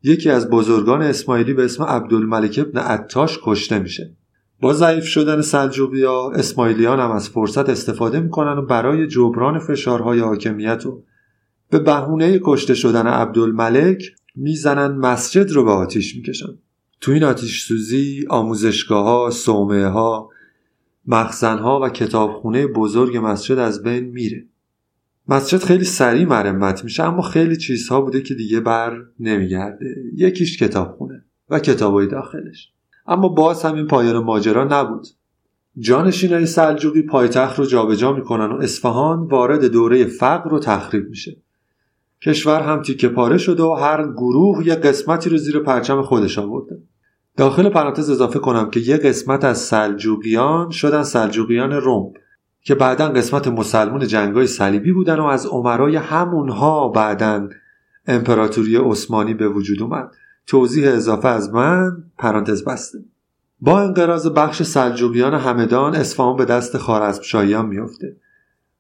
یکی 0.03 0.31
از 0.31 0.51
بزرگان 0.51 1.03
اسماعیلی 1.03 1.55
به 1.55 1.65
اسم 1.65 1.83
عبدالملک 1.83 2.59
ابن 2.59 2.79
عطاش 2.79 3.39
کشته 3.43 3.79
میشه. 3.79 4.17
با 4.63 4.73
ضعیف 4.73 5.05
شدن 5.05 5.41
سلجوقیا 5.41 6.31
اسماعیلیان 6.31 7.01
هم 7.01 7.11
از 7.11 7.29
فرصت 7.29 7.69
استفاده 7.69 8.21
می‌کنن 8.21 8.59
و 8.59 8.63
برای 8.63 9.07
جبران 9.07 9.59
فشارهای 9.59 10.21
حاکمیت 10.21 10.87
و 10.87 11.03
به 11.71 11.79
بهونه 11.79 12.41
کشته 12.43 12.75
شدن 12.75 13.07
عبدالملک 13.07 14.15
می‌زنن 14.35 14.97
مسجد 14.97 15.51
رو 15.51 15.65
به 15.65 15.71
آتیش 15.71 16.17
می‌کشن. 16.17 16.59
تو 17.01 17.13
این 17.13 17.25
آتیش 17.25 17.65
سوزی 17.65 18.25
آموزشگاه 18.29 19.05
ها، 19.05 19.31
صومعه 19.31 19.87
ها، 19.87 20.29
مخزن 21.07 21.59
ها 21.59 21.81
و 21.81 21.89
کتابخونه 21.89 22.67
بزرگ 22.67 23.21
مسجد 23.23 23.59
از 23.59 23.83
بین 23.83 24.05
میره. 24.05 24.47
مسجد 25.29 25.59
خیلی 25.59 25.85
سریع 25.85 26.25
مرمت 26.25 26.85
میشه 26.85 27.03
اما 27.03 27.23
خیلی 27.23 27.57
چیزها 27.57 28.01
بوده 28.01 28.23
که 28.23 28.35
دیگه 28.35 28.61
بر 28.61 29.03
نمیگرده. 29.21 29.97
یکیش 30.17 30.63
کتابخونه 30.63 31.25
و 31.49 31.59
کتابای 31.59 32.07
داخلش. 32.07 32.73
اما 33.07 33.29
باز 33.29 33.63
هم 33.63 33.75
این 33.75 33.87
پایان 33.87 34.25
ماجرا 34.25 34.65
نبود. 34.65 35.07
جانشینای 35.79 36.47
سلجوقی 36.47 37.03
پایتخت 37.03 37.59
رو 37.59 37.65
جابجا 37.65 38.13
می‌کنن 38.13 38.53
و 38.53 38.57
اصفهان 38.57 39.27
وارد 39.27 39.65
دوره 39.65 40.05
فقر 40.05 40.55
و 40.55 40.59
تخریب 40.59 41.09
میشه. 41.09 41.37
کشور 42.23 42.61
هم 42.61 42.83
تیکه 42.83 43.09
پاره 43.09 43.39
شده 43.39 43.63
و 43.63 43.73
هر 43.73 44.13
گروه 44.13 44.67
یه 44.67 44.75
قسمتی 44.75 45.31
رو 45.31 45.37
زیر 45.37 45.59
پرچم 45.59 46.03
خودش 46.03 46.39
آورده. 46.39 46.83
داخل 47.37 47.69
پرانتز 47.69 48.11
اضافه 48.11 48.39
کنم 48.39 48.71
که 48.71 48.81
یه 48.81 48.97
قسمت 48.97 49.45
از 49.45 49.59
سلجوقیان 49.59 50.71
شدن 50.71 51.03
سلجوقیان 51.03 51.73
روم 51.73 52.13
که 52.61 52.75
بعدا 52.75 53.09
قسمت 53.09 53.49
مسلمون 53.49 54.07
جنگای 54.07 54.47
صلیبی 54.47 54.93
بودن 54.93 55.21
و 55.21 55.25
از 55.25 55.47
عمرای 55.47 55.97
همونها 55.97 56.89
بعدا 56.89 57.49
امپراتوری 58.07 58.77
عثمانی 58.77 59.35
به 59.35 59.49
وجود 59.49 59.83
اومد. 59.83 60.11
توضیح 60.47 60.89
اضافه 60.89 61.29
از 61.29 61.51
من 61.51 62.05
پرانتز 62.19 62.65
بسته. 62.65 62.99
با 63.61 63.81
انقراض 63.81 64.27
بخش 64.27 64.63
سلجوقیان 64.63 65.35
همدان 65.35 65.95
اصفهان 65.95 66.37
به 66.37 66.45
دست 66.45 66.79
خارزمشاهیان 66.79 67.67
میفته 67.67 68.17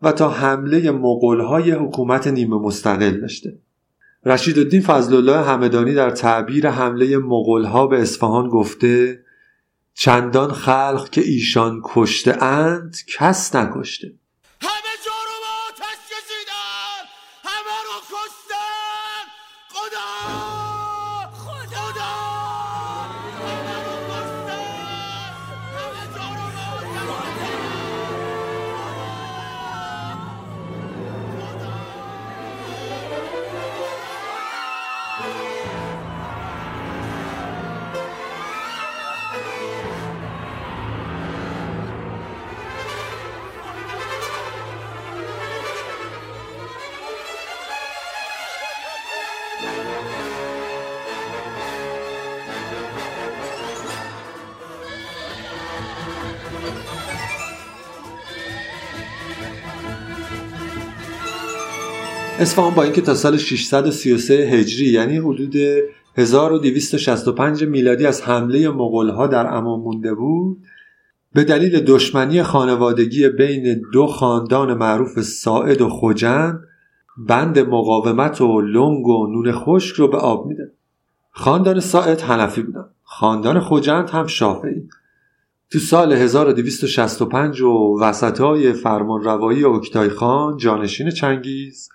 و 0.02 0.12
تا 0.12 0.30
حمله 0.30 0.90
مغولهای 0.90 1.70
حکومت 1.70 2.26
نیمه 2.26 2.56
مستقل 2.56 3.20
داشته. 3.20 3.58
رشید 4.24 4.58
الدین 4.58 4.82
فضل 4.82 5.14
الله 5.14 5.42
همدانی 5.42 5.94
در 5.94 6.10
تعبیر 6.10 6.68
حمله 6.68 7.18
مغولها 7.18 7.86
به 7.86 8.02
اصفهان 8.02 8.48
گفته 8.48 9.24
چندان 9.94 10.52
خلق 10.52 11.08
که 11.10 11.20
ایشان 11.20 11.80
کشته 11.84 12.42
اند 12.42 12.96
کس 13.08 13.56
نکشته. 13.56 14.12
اصفهان 62.42 62.74
با 62.74 62.82
اینکه 62.82 63.00
تا 63.00 63.14
سال 63.14 63.36
633 63.36 64.34
هجری 64.34 64.86
یعنی 64.86 65.16
حدود 65.16 65.56
1265 66.16 67.64
میلادی 67.64 68.06
از 68.06 68.22
حمله 68.22 68.68
مغولها 68.68 69.26
در 69.26 69.46
امان 69.46 69.80
مونده 69.80 70.14
بود 70.14 70.58
به 71.34 71.44
دلیل 71.44 71.80
دشمنی 71.80 72.42
خانوادگی 72.42 73.28
بین 73.28 73.82
دو 73.92 74.06
خاندان 74.06 74.74
معروف 74.74 75.20
ساعد 75.20 75.80
و 75.80 75.88
خوجند 75.88 76.60
بند 77.28 77.58
مقاومت 77.58 78.40
و 78.40 78.60
لنگ 78.60 79.06
و 79.06 79.26
نون 79.26 79.52
خشک 79.52 79.96
رو 79.96 80.08
به 80.08 80.16
آب 80.16 80.46
میده 80.46 80.72
خاندان 81.30 81.80
ساعد 81.80 82.20
حنفی 82.20 82.62
بودن. 82.62 82.84
خاندان 83.02 83.60
خوجند 83.60 84.10
هم 84.10 84.26
شافعی. 84.26 84.88
تو 85.70 85.78
سال 85.78 86.12
1265 86.12 87.60
و 87.60 87.98
وسطای 88.00 88.72
فرمان 88.72 89.22
روایی 89.22 89.64
اکتای 89.64 90.08
خان 90.08 90.56
جانشین 90.56 91.10
چنگیز 91.10 91.88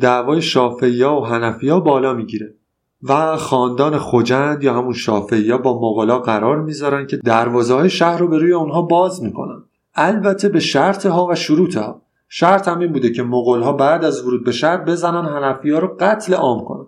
دعوای 0.00 0.42
شافعیا 0.42 1.14
و 1.14 1.26
حنفیا 1.26 1.80
بالا 1.80 2.14
می‌گیره 2.14 2.54
و 3.02 3.36
خاندان 3.36 3.98
خوجند 3.98 4.64
یا 4.64 4.74
همون 4.74 4.92
شافعیا 4.92 5.58
با 5.58 5.80
مغلا 5.80 6.18
قرار 6.18 6.62
می‌ذارن 6.62 7.06
که 7.06 7.16
دروازه 7.16 7.74
های 7.74 7.90
شهر 7.90 8.18
رو 8.18 8.28
به 8.28 8.38
روی 8.38 8.52
اونها 8.52 8.82
باز 8.82 9.22
می‌کنن. 9.22 9.62
البته 9.94 10.48
به 10.48 10.60
شرط 10.60 11.06
ها 11.06 11.26
و 11.26 11.34
شروط 11.34 11.76
ها 11.76 12.02
شرط 12.28 12.68
هم 12.68 12.78
این 12.78 12.92
بوده 12.92 13.12
که 13.12 13.22
مغول 13.22 13.62
ها 13.62 13.72
بعد 13.72 14.04
از 14.04 14.26
ورود 14.26 14.44
به 14.44 14.52
شهر 14.52 14.76
بزنن 14.76 15.24
حنفیا 15.24 15.78
رو 15.78 15.96
قتل 16.00 16.34
عام 16.34 16.64
کنن. 16.64 16.86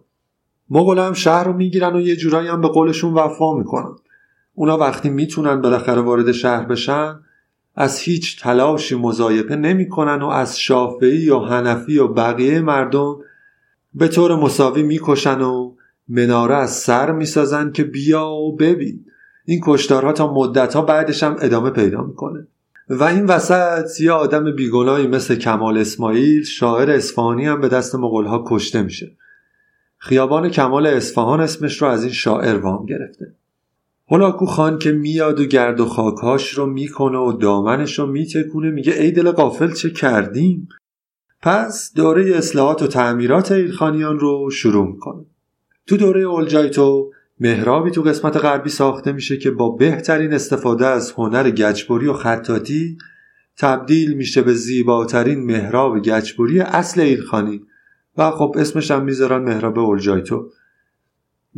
مغول 0.71 0.99
هم 0.99 1.12
شهر 1.12 1.45
رو 1.45 1.53
می‌گیرن 1.53 1.97
و 1.97 2.01
یه 2.01 2.16
جورایی 2.16 2.49
هم 2.49 2.61
به 2.61 2.69
قولشون 2.69 3.14
وفا 3.14 3.55
می‌کنن. 3.55 3.97
اونا 4.55 4.79
وقتی 4.79 5.11
می‌تونن 5.11 5.61
بالاخره 5.61 6.01
وارد 6.01 6.33
شهر 6.33 6.64
بشن 6.64 7.21
از 7.77 8.01
هیچ 8.01 8.41
تلاشی 8.41 8.95
مزایقه 8.95 9.57
نمی‌کنن 9.57 10.23
و 10.23 10.27
از 10.27 10.61
شافعی 10.61 11.17
یا 11.17 11.41
حنفی 11.41 11.99
و 11.99 12.09
بقیه 12.09 12.61
مردم 12.61 13.17
به 13.95 14.09
طور 14.09 14.37
مساوی 14.37 14.83
می‌کشن 14.83 15.41
و 15.41 15.75
مناره 16.09 16.55
از 16.55 16.71
سر 16.71 17.12
می‌سازن 17.12 17.73
که 17.73 17.85
بیا 17.85 18.27
و 18.27 18.57
ببین. 18.57 19.05
این 19.45 19.61
کشتارها 19.65 20.12
تا 20.12 20.35
مدت 20.35 20.75
ها 20.75 20.83
بعدش 20.83 21.23
هم 21.23 21.37
ادامه 21.41 21.71
پیدا 21.71 22.03
می‌کنه. 22.03 22.47
و 22.89 23.05
این 23.05 23.27
وسط 23.27 24.01
یه 24.01 24.12
آدم 24.12 24.57
بیگناهی 24.57 25.07
مثل 25.07 25.35
کمال 25.35 25.79
اسماعیل 25.79 26.45
شاعر 26.45 26.91
اصفهانی 26.91 27.47
هم 27.47 27.61
به 27.61 27.69
دست 27.69 27.95
مغولها 27.95 28.45
کشته 28.47 28.83
میشه. 28.83 29.12
خیابان 29.99 30.49
کمال 30.49 30.87
اصفهان 30.87 31.41
اسمش 31.41 31.83
رو 31.83 31.89
از 31.89 32.03
این 32.03 32.12
شاعر 32.12 32.57
وام 32.57 32.87
گرفته. 32.87 33.35
هلاکو 34.11 34.47
خان 34.47 34.79
که 34.79 34.92
میاد 34.92 35.40
و 35.40 35.45
گرد 35.45 35.81
و 35.81 35.87
خاکاش 35.87 36.51
رو 36.51 36.66
می‌کنه 36.66 37.19
و 37.19 37.33
دامنش 37.33 37.99
رو 37.99 38.07
میتکونه 38.07 38.71
میگه 38.71 38.92
ای 38.92 39.11
دل 39.11 39.31
قافل 39.31 39.73
چه 39.73 39.90
کردیم؟ 39.90 40.69
پس 41.42 41.92
دوره 41.95 42.37
اصلاحات 42.37 42.83
و 42.83 42.87
تعمیرات 42.87 43.53
ایلخانیان 43.53 44.19
رو 44.19 44.51
شروع 44.51 44.87
می‌کنه. 44.87 45.25
تو 45.87 45.97
دوره 45.97 46.21
اولجایتو 46.21 47.11
محرابی 47.40 47.90
تو 47.90 48.03
قسمت 48.03 48.37
غربی 48.37 48.71
ساخته 48.71 49.12
میشه 49.12 49.37
که 49.37 49.51
با 49.51 49.71
بهترین 49.71 50.33
استفاده 50.33 50.87
از 50.87 51.12
هنر 51.12 51.51
گچبری 51.51 52.07
و 52.07 52.12
خطاطی 52.12 52.99
تبدیل 53.59 54.12
میشه 54.12 54.42
به 54.42 54.55
زیباترین 54.55 55.47
محراب 55.47 55.99
گچبری 55.99 56.61
اصل 56.61 57.01
ایلخانی 57.01 57.62
و 58.16 58.31
خب 58.31 58.55
اسمش 58.59 58.90
هم 58.90 59.05
می‌ذارن 59.05 59.42
محراب 59.42 59.79
اولجایتو 59.79 60.51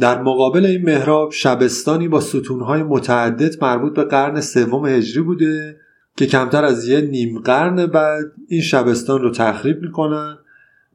در 0.00 0.22
مقابل 0.22 0.66
این 0.66 0.82
محراب 0.82 1.32
شبستانی 1.32 2.08
با 2.08 2.20
ستونهای 2.20 2.82
متعدد 2.82 3.64
مربوط 3.64 3.94
به 3.94 4.04
قرن 4.04 4.40
سوم 4.40 4.86
هجری 4.86 5.22
بوده 5.22 5.76
که 6.16 6.26
کمتر 6.26 6.64
از 6.64 6.88
یه 6.88 7.00
نیم 7.00 7.38
قرن 7.38 7.86
بعد 7.86 8.24
این 8.48 8.60
شبستان 8.60 9.22
رو 9.22 9.30
تخریب 9.30 9.82
می‌کنن 9.82 10.38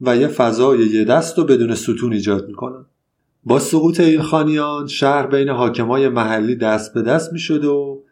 و 0.00 0.16
یه 0.16 0.28
فضای 0.28 0.78
یه 0.78 1.04
دست 1.04 1.38
رو 1.38 1.44
بدون 1.44 1.74
ستون 1.74 2.12
ایجاد 2.12 2.48
می‌کنن. 2.48 2.84
با 3.44 3.58
سقوط 3.58 4.00
ایلخانیان 4.00 4.86
شهر 4.86 5.26
بین 5.26 5.48
حاکمای 5.48 6.08
محلی 6.08 6.56
دست 6.56 6.94
به 6.94 7.02
دست 7.02 7.32
می‌شد 7.32 7.64
و 7.64 8.02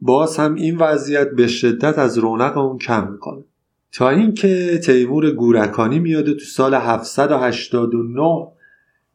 باز 0.00 0.36
هم 0.36 0.54
این 0.54 0.76
وضعیت 0.76 1.30
به 1.30 1.46
شدت 1.46 1.98
از 1.98 2.18
رونق 2.18 2.58
اون 2.58 2.78
کم 2.78 3.12
می‌کنه. 3.12 3.44
تا 3.92 4.10
اینکه 4.10 4.80
تیمور 4.84 5.30
گورکانی 5.30 5.98
میاد 5.98 6.32
تو 6.32 6.44
سال 6.44 6.74
789 6.74 8.46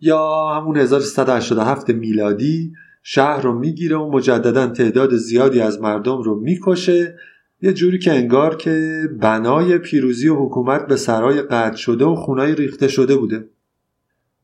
یا 0.06 0.48
همون 0.48 0.78
1387 0.78 1.89
میلادی 1.89 2.74
شهر 3.04 3.41
رو 3.41 3.60
می‌گیره 3.60 3.98
و 3.98 4.12
مجددا 4.12 4.68
تعداد 4.68 5.15
زیادی 5.15 5.62
از 5.62 5.82
مردم 5.82 6.22
رو 6.22 6.39
می‌کشه. 6.39 7.15
یه 7.62 7.74
جوری 7.74 8.00
که 8.00 8.12
انگار 8.12 8.56
که 8.56 9.04
بنای 9.22 9.78
پیروزی 9.78 10.28
و 10.30 10.36
حکومت 10.36 10.88
به 10.88 10.96
سرای 10.96 11.41
قطع 11.41 11.76
شده 11.76 12.06
و 12.06 12.15
خونای 12.15 12.56
ریخته 12.56 12.88
شده 12.88 13.15
بوده. 13.15 13.50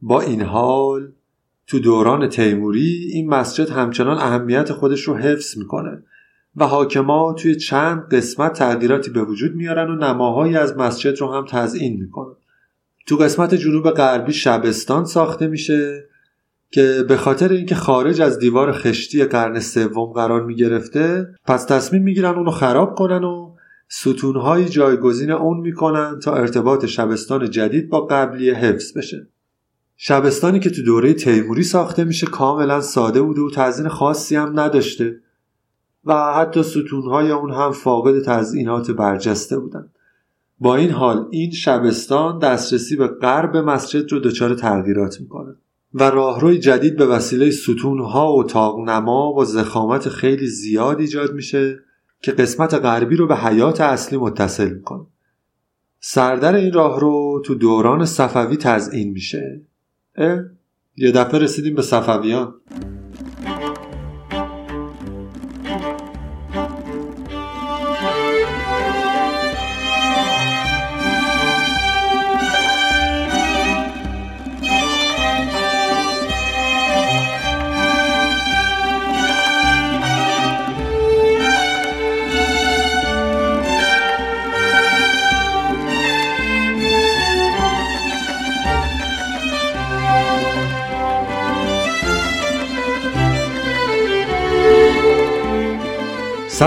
با 0.02 0.21
این 0.21 0.41
حال 0.41 1.12
تو 1.67 1.80
دوران 1.80 2.30
تیموری 2.30 3.10
این 3.13 3.30
مسجد 3.30 3.69
همچنان 3.69 4.17
اهمیت 4.17 4.71
خودش 4.71 5.02
رو 5.02 5.15
حفظ 5.15 5.58
می‌کنه 5.58 6.04
و 6.56 6.67
حاکما 6.67 7.34
توی 7.34 7.56
چند 7.56 8.10
قسمت 8.12 8.54
تغییراتی 8.54 9.12
به 9.12 9.24
وجود 9.24 9.56
میارن 9.56 9.89
و 9.91 9.95
نماهایی 9.95 10.56
از 10.56 10.78
مسجد 10.78 11.17
رو 11.21 11.34
هم 11.34 11.45
تزئین 11.50 12.02
می‌کنن. 12.02 12.36
تو 13.12 13.17
قسمت 13.17 13.56
جنوب 13.56 13.89
غربی 13.89 14.34
شبستان 14.34 15.06
ساخته 15.06 15.47
میشه 15.47 16.10
که 16.69 17.06
به 17.08 17.17
خاطر 17.17 17.52
اینکه 17.52 17.76
خارج 17.76 18.21
از 18.21 18.39
دیوار 18.39 18.71
خشتی 18.71 19.24
قرن 19.24 19.60
سوم 19.60 20.13
قرار 20.13 20.45
می‌گرفته 20.45 21.28
پس 21.45 21.65
تصمیم 21.65 22.04
می‌گیرن 22.04 22.36
اونو 22.36 22.52
خراب 22.52 22.95
کنن 22.95 23.24
و 23.24 23.56
ستونهایی 23.88 24.65
جایگزین 24.65 25.32
اون 25.32 25.58
می‌کنن 25.58 26.19
تا 26.19 26.36
ارتباط 26.36 26.86
شبستان 26.86 27.50
جدید 27.50 27.89
با 27.89 28.02
قبلی 28.02 28.52
حفظ 28.52 28.97
بشه. 28.97 29.28
شبستانی 29.97 30.60
که 30.60 30.69
تو 30.69 30.84
دوره 30.84 31.13
تیموری 31.13 31.63
ساخته 31.63 32.04
میشه 32.04 32.28
کاملا 32.28 32.82
ساده 32.82 33.21
بوده 33.21 33.41
و 33.41 33.50
تزیین 33.50 33.89
خاصی 33.89 34.36
هم 34.36 34.60
نداشته 34.60 35.15
و 36.06 36.34
حتی 36.34 36.63
ستونهای 36.63 37.32
اون 37.32 37.52
هم 37.52 37.71
فاقد 37.71 38.24
تزئینات 38.24 38.91
برجسته 38.91 39.60
بودن. 39.60 39.89
با 40.62 40.76
این 40.76 40.91
حال 40.91 41.28
این 41.32 41.52
شبستان 41.52 42.39
دسترسی 42.39 42.95
به 42.95 43.08
غرب 43.08 43.58
مسجد 43.58 44.12
رو 44.12 44.19
دچار 44.19 44.56
تغییرات 44.56 45.21
می‌کنه 45.21 45.56
و 45.93 46.04
راهروی 46.04 46.60
جدید 46.60 46.97
به 46.97 47.06
وسیله 47.06 47.52
ستونها 47.52 48.34
و 48.34 48.43
تاقنما 48.43 49.34
و 49.34 49.45
زخامت 49.45 50.10
خیلی 50.10 50.47
زیاد 50.47 51.00
ایجاد 51.00 51.34
میشه 51.34 51.80
که 52.21 52.32
قسمت 52.32 52.74
غربی 52.74 53.15
رو 53.15 53.28
به 53.28 53.36
حیات 53.36 53.82
اصلی 53.82 54.17
متصل 54.17 54.69
می‌کنه. 54.74 55.06
سردر 56.00 56.56
این 56.56 56.74
راه 56.74 57.00
رو 57.00 57.41
تو 57.45 57.56
دوران 57.56 58.06
صفوی 58.06 58.58
تزئین 58.58 59.12
میشه. 59.12 59.62
اه؟ 60.15 60.39
یه 60.97 61.12
دفعه 61.12 61.39
رسیدیم 61.39 61.76
به 61.76 61.82
صفویان. 61.82 62.54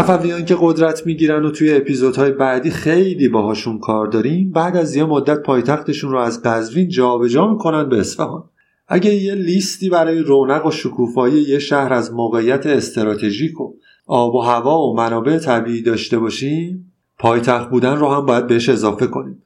صفویان 0.03 0.45
که 0.45 0.57
قدرت 0.61 1.07
می‌گیرن 1.07 1.45
و 1.45 1.51
توی 1.51 1.75
اپیزودهای 1.75 2.33
بعدی 2.33 2.71
خیلی 2.71 3.29
باهاشون 3.29 3.79
کار 3.79 4.07
داریم 4.07 4.51
بعد 4.51 4.77
از 4.77 4.97
یه 4.97 5.05
مدت 5.05 5.43
پایتختشون 5.43 6.11
رو 6.11 6.19
از 6.19 6.43
قزوین 6.43 6.89
جابجا 6.89 7.47
می‌کنن 7.53 7.89
به 7.89 7.99
اصفهان. 8.01 8.45
اگه 8.89 9.15
یه 9.15 9.35
لیستی 9.35 9.91
برای 9.91 10.19
رونق 10.19 10.67
و 10.67 10.71
شکوفایی 10.71 11.43
یه 11.43 11.59
شهر 11.59 11.93
از 11.93 12.13
موقعیت 12.13 12.67
استراتژیک 12.67 13.61
و 13.61 13.73
آب 14.07 14.35
و 14.35 14.41
هوا 14.41 14.79
و 14.79 14.97
منابع 14.97 15.39
طبیعی 15.39 15.83
داشته 15.83 16.19
باشیم 16.19 16.93
پایتخت 17.19 17.71
بودن 17.71 17.97
رو 17.97 18.09
هم 18.09 18.27
باید 18.27 18.47
بهش 18.47 18.69
اضافه 18.69 19.07
کنیم. 19.07 19.43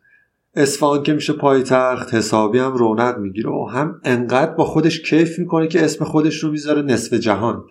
اصفهان 0.54 1.02
که 1.02 1.12
میشه 1.12 1.32
پایتخت 1.32 2.14
حسابی 2.14 2.58
هم 2.58 2.72
رونق 2.72 3.18
می‌گیره 3.18 3.50
و 3.50 3.64
هم 3.70 4.00
انقدر 4.04 4.52
با 4.52 4.64
خودش 4.64 5.00
کیف 5.00 5.38
می‌کنه 5.38 5.66
که 5.66 5.84
اسم 5.84 6.04
خودش 6.04 6.36
رو 6.36 6.50
می‌ذاره 6.50 6.82
نصف 6.82 7.14
جهان. 7.14 7.64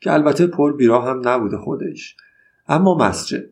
که 0.00 0.12
البته 0.12 0.46
پر 0.46 0.76
بیراه 0.76 1.08
هم 1.08 1.28
نبوده 1.28 1.56
خودش. 1.56 2.16
اما 2.68 2.94
مسجد. 2.94 3.44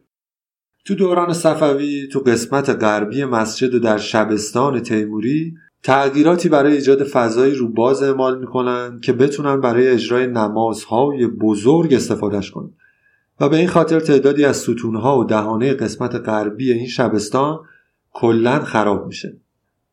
تو 0.84 0.94
دوران 0.94 1.32
صفوی 1.32 2.08
تو 2.12 2.20
قسمت 2.20 2.70
غربی 2.70 3.24
مسجد 3.24 3.74
و 3.74 3.78
در 3.78 3.98
شبستان 3.98 4.80
تیموری 4.80 5.54
تغییراتی 5.82 6.48
برای 6.48 6.72
ایجاد 6.72 7.04
فضایی 7.04 7.54
رو 7.54 7.68
باز 7.68 8.02
اعمال 8.02 8.38
می‌کنن 8.38 9.00
که 9.00 9.12
بتونن 9.12 9.60
برای 9.60 9.88
اجرای 9.88 10.26
نمازهای 10.26 11.26
بزرگ 11.26 11.94
استفادهش 11.94 12.50
کنن. 12.50 12.70
و 13.40 13.48
به 13.48 13.56
این 13.56 13.68
خاطر 13.68 14.00
تعدادی 14.00 14.44
از 14.44 14.56
ستونها 14.56 15.18
و 15.18 15.24
دهانه 15.24 15.74
قسمت 15.74 16.14
غربی 16.14 16.72
این 16.72 16.86
شبستان 16.86 17.60
کلا 18.12 18.64
خراب 18.64 19.06
میشه. 19.06 19.36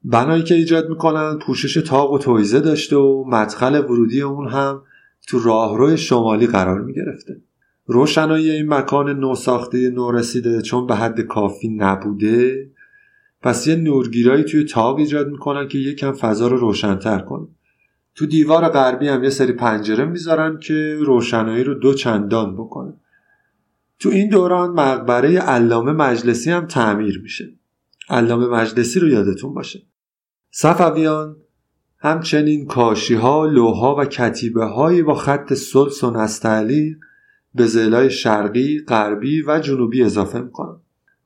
بنایی 0.03 0.43
که 0.43 0.55
ایجاد 0.55 0.89
می‌کنن 0.89 1.39
پوشش 1.39 1.73
تاق 1.73 2.11
و 2.11 2.17
تویزه 2.17 2.59
داشته 2.59 2.95
و 2.95 3.23
مدخل 3.27 3.75
ورودی 3.75 4.21
اون 4.21 4.47
هم 4.47 4.81
تو 5.27 5.39
راهرو 5.39 5.97
شمالی 5.97 6.47
قرار 6.47 6.81
می 6.81 6.93
گرفته. 6.93 7.41
روشنایی 7.85 8.51
این 8.51 8.73
مکان 8.73 9.19
نوساخته 9.19 9.89
نورسیده 9.89 10.61
چون 10.61 10.88
به 10.88 10.95
حد 10.95 11.21
کافی 11.21 11.69
نبوده. 11.69 12.69
پس 13.41 13.67
یه 13.67 13.75
نورگیرایی 13.75 14.43
توی 14.43 14.63
تاق 14.63 14.97
ایجاد 14.97 15.27
می‌کنن 15.27 15.67
که 15.67 15.77
یکم 15.77 16.11
فضا 16.11 16.47
رو 16.47 16.57
روشنتر 16.57 17.19
کنه. 17.19 17.47
تو 18.15 18.25
دیوار 18.25 18.69
غربی 18.69 19.07
هم 19.07 19.23
یه 19.23 19.29
سری 19.29 19.53
پنجره 19.53 20.05
می‌ذارن 20.05 20.59
که 20.59 20.97
روشنایی 20.99 21.63
رو 21.63 21.73
دو 21.73 21.93
چندان 21.93 22.55
بکنه. 22.55 22.93
تو 23.99 24.09
این 24.09 24.29
دوران 24.29 24.69
مقبره 24.69 25.39
علامه 25.39 25.91
مجلسی 25.91 26.51
هم 26.51 26.65
تعمیر 26.65 27.21
میشه. 27.23 27.53
علامه 28.09 28.47
مجلسی 28.47 28.99
رو 28.99 29.07
یادتون 29.07 29.53
باشه. 29.53 29.81
صفویان 30.51 31.35
همچنین 32.05 32.65
کاشی 32.65 33.15
ها، 33.15 33.45
لوها 33.45 33.95
و 33.99 34.05
کتیبه 34.05 34.65
هایی 34.65 35.03
با 35.03 35.13
خط 35.13 35.53
سلس 35.53 36.03
و 36.03 36.11
نستعلی 36.11 36.97
به 37.55 37.65
زلای 37.65 38.09
شرقی، 38.09 38.79
غربی 38.87 39.43
و 39.47 39.59
جنوبی 39.59 40.03
اضافه 40.03 40.41
می‌کنن. 40.41 40.77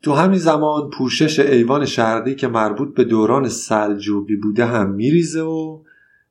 تو 0.03 0.13
همین 0.13 0.39
زمان 0.39 0.89
پوشش 0.89 1.39
ایوان 1.39 1.85
شرقی 1.85 2.35
که 2.35 2.47
مربوط 2.47 2.95
به 2.95 3.03
دوران 3.03 3.49
سلجوقی 3.49 4.35
بوده 4.35 4.65
هم 4.65 4.89
میریزه 4.89 5.41
و 5.41 5.79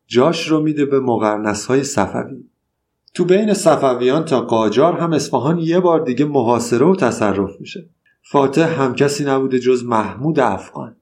جاش 0.06 0.48
رو 0.48 0.60
میده 0.60 0.84
به 0.84 1.00
مقرنس 1.00 1.66
های 1.66 1.84
صفوی. 1.84 2.44
تو 3.14 3.24
بین 3.24 3.54
صفویان 3.54 4.24
تا 4.24 4.40
قاجار 4.40 4.92
هم 4.92 5.12
اصفهان 5.12 5.58
یه 5.58 5.80
بار 5.80 6.04
دیگه 6.04 6.24
محاصره 6.24 6.86
و 6.86 6.96
تصرف 6.96 7.60
میشه. 7.60 7.88
فاتح 8.22 8.82
هم 8.82 8.94
کسی 8.94 9.24
نبوده 9.24 9.58
جز 9.58 9.84
محمود 9.84 10.40
افغان. 10.40 10.96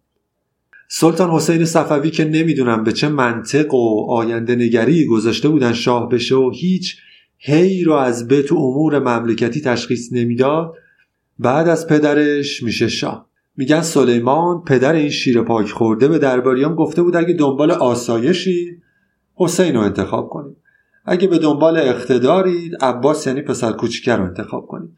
سلطان 0.88 1.30
حسین 1.30 1.64
صفوی 1.64 2.10
که 2.10 2.24
نمی‌دونم 2.24 2.84
به 2.84 2.92
چه 2.92 3.08
منطق 3.08 3.74
و 3.74 4.06
آینده 4.10 4.56
نگری 4.56 5.06
گذاشته 5.06 5.48
بودن 5.48 5.72
شاه 5.72 6.08
بشه 6.08 6.34
و 6.34 6.50
هیچ 6.54 6.96
هی 7.38 7.84
رو 7.84 7.92
از 7.92 8.28
به 8.28 8.42
تو 8.42 8.56
امور 8.56 8.98
مملکتی 8.98 9.60
تشخیص 9.60 10.12
نمی‌داد 10.12 10.74
بعد 11.38 11.68
از 11.68 11.86
پدرش 11.86 12.62
میشه 12.62 12.88
شاه. 12.88 13.26
میگن 13.56 13.80
سلیمان 13.80 14.62
پدر 14.64 14.92
این 14.92 15.10
شیر 15.10 15.42
پاک 15.42 15.70
خورده 15.70 16.08
به 16.08 16.18
درباریان 16.18 16.74
گفته 16.74 17.02
بود 17.02 17.16
اگه 17.16 17.34
دنبال 17.34 17.70
آسایشی 17.70 18.82
حسین 19.34 19.74
رو 19.74 19.80
انتخاب 19.80 20.28
کنید. 20.28 20.56
اگه 21.04 21.28
به 21.28 21.38
دنبال 21.38 21.76
اقتدارید 21.76 22.72
عباس 22.80 23.26
یعنی 23.26 23.42
پسر 23.42 23.72
کوچیکر 23.72 24.16
رو 24.16 24.24
انتخاب 24.24 24.66
کنید. 24.66 24.90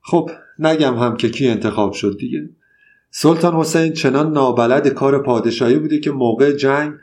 خب 0.00 0.30
نگم 0.58 0.94
هم 0.94 1.16
که 1.16 1.28
کی 1.28 1.48
انتخاب 1.48 1.92
شد 1.92 2.16
دیگه. 2.18 2.48
سلطان 3.14 3.54
حسین 3.54 3.92
چنان 3.92 4.32
نابلد 4.32 4.88
کار 4.88 5.22
پادشاهی 5.22 5.78
بوده 5.78 5.98
که 5.98 6.10
موقع 6.10 6.52
جنگ 6.52 6.94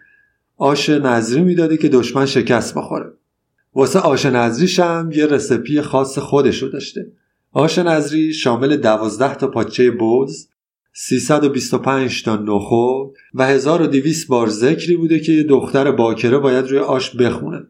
آش 0.58 0.90
نظری 0.90 1.42
می‌داده 1.42 1.78
که 1.78 1.90
دشمن 1.90 2.26
شکست 2.26 2.74
بخوره. 2.78 3.12
واسه 3.76 4.00
آش 4.00 4.26
نظریش 4.26 4.80
هم 4.80 5.12
یه 5.12 5.26
رسپی 5.26 5.82
خاص 5.82 6.20
خودشو 6.20 6.68
داشته. 6.68 7.12
آش 7.52 7.78
نظری 7.78 8.34
شامل 8.34 8.78
دوازده 8.78 9.36
تا 9.36 9.48
پاچه 9.48 9.92
بوز 9.92 10.48
325 10.94 12.24
تا 12.24 12.36
نخود 12.36 13.16
و 13.34 13.48
1200 13.48 14.28
بار 14.28 14.50
ذکری 14.50 14.96
بوده 14.96 15.20
که 15.20 15.32
یه 15.32 15.44
دختر 15.44 15.92
باکره 15.92 16.38
باید 16.38 16.68
روی 16.68 16.80
آش 16.80 17.16
بخونه. 17.16 17.62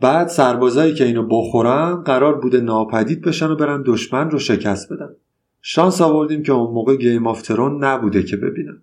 بعد 0.00 0.28
سربازایی 0.28 0.94
که 0.94 1.04
اینو 1.04 1.26
بخورن 1.26 1.94
قرار 1.94 2.40
بوده 2.40 2.60
ناپدید 2.60 3.22
بشن 3.22 3.50
و 3.50 3.56
برن 3.56 3.82
دشمن 3.86 4.30
رو 4.30 4.38
شکست 4.38 4.92
بدن. 4.92 5.10
شانس 5.62 6.00
آوردیم 6.00 6.42
که 6.42 6.52
اون 6.52 6.74
موقع 6.74 6.96
Game 6.96 7.26
of 7.26 7.42
Thrones 7.42 7.84
نبوده 7.84 8.22
که 8.22 8.36
ببینم. 8.36 8.82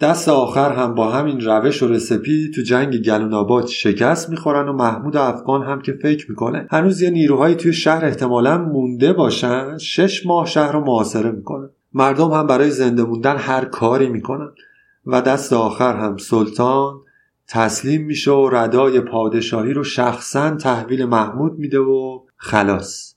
دست 0.00 0.28
آخر 0.28 0.72
هم 0.72 0.94
با 0.94 1.10
همین 1.10 1.40
روش 1.40 1.82
و 1.82 1.88
recipe 1.88 2.50
تو 2.54 2.62
جنگ 2.62 3.02
گلون 3.02 3.66
شکست 3.66 4.30
می‌خورن 4.30 4.68
و 4.68 4.72
محمود 4.72 5.16
افغان 5.16 5.62
هم 5.62 5.80
که 5.80 5.92
فکر 5.92 6.30
می‌کنه 6.30 6.66
هنوز 6.70 7.02
یه 7.02 7.10
نیروهایی 7.10 7.54
توی 7.54 7.72
شهر 7.72 8.04
احتمالا 8.04 8.58
مونده 8.58 9.12
باشن. 9.12 9.78
شش 9.78 10.26
ماه 10.26 10.46
شهر 10.46 10.72
رو 10.72 10.80
محاصره 10.80 11.30
می‌کنه 11.30 11.68
مردم 11.92 12.30
هم 12.30 12.46
برای 12.46 12.70
زنده 12.70 13.02
موندن 13.04 13.36
هر 13.36 13.64
کاری 13.64 14.08
می‌کنن. 14.08 14.50
و 15.06 15.22
دست 15.22 15.52
آخر 15.52 15.96
هم 15.96 16.16
سلطان 16.16 16.94
تسلیم 17.48 18.06
میشه 18.06 18.30
و 18.30 18.48
ردای 18.52 19.00
پادشاهی 19.00 19.72
رو 19.72 19.84
شخصا 19.84 20.56
تحویل 20.56 21.04
محمود 21.04 21.58
میده 21.58 21.78
و 21.78 22.20
خلاص. 22.36 23.09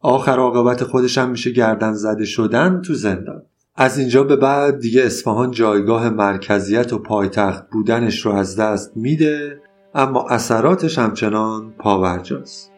آخر 0.00 0.38
عاقبت 0.38 0.84
خودش 0.84 1.18
هم 1.18 1.30
میشه 1.30 1.50
گردن 1.50 1.92
زده 1.92 2.24
شدن 2.24 2.82
تو 2.82 2.94
زندان. 2.94 3.42
از 3.76 3.98
اینجا 3.98 4.24
به 4.24 4.36
بعد 4.36 4.78
دیگه 4.78 5.02
اصفهان 5.02 5.50
جایگاه 5.50 6.10
مرکزیت 6.10 6.92
و 6.92 6.98
پایتخت 6.98 7.70
بودنش 7.70 8.26
رو 8.26 8.32
از 8.32 8.56
دست 8.56 8.96
میده 8.96 9.62
اما 9.94 10.28
اثراتش 10.28 10.98
همچنان 10.98 11.72
پاورجاست. 11.78 12.72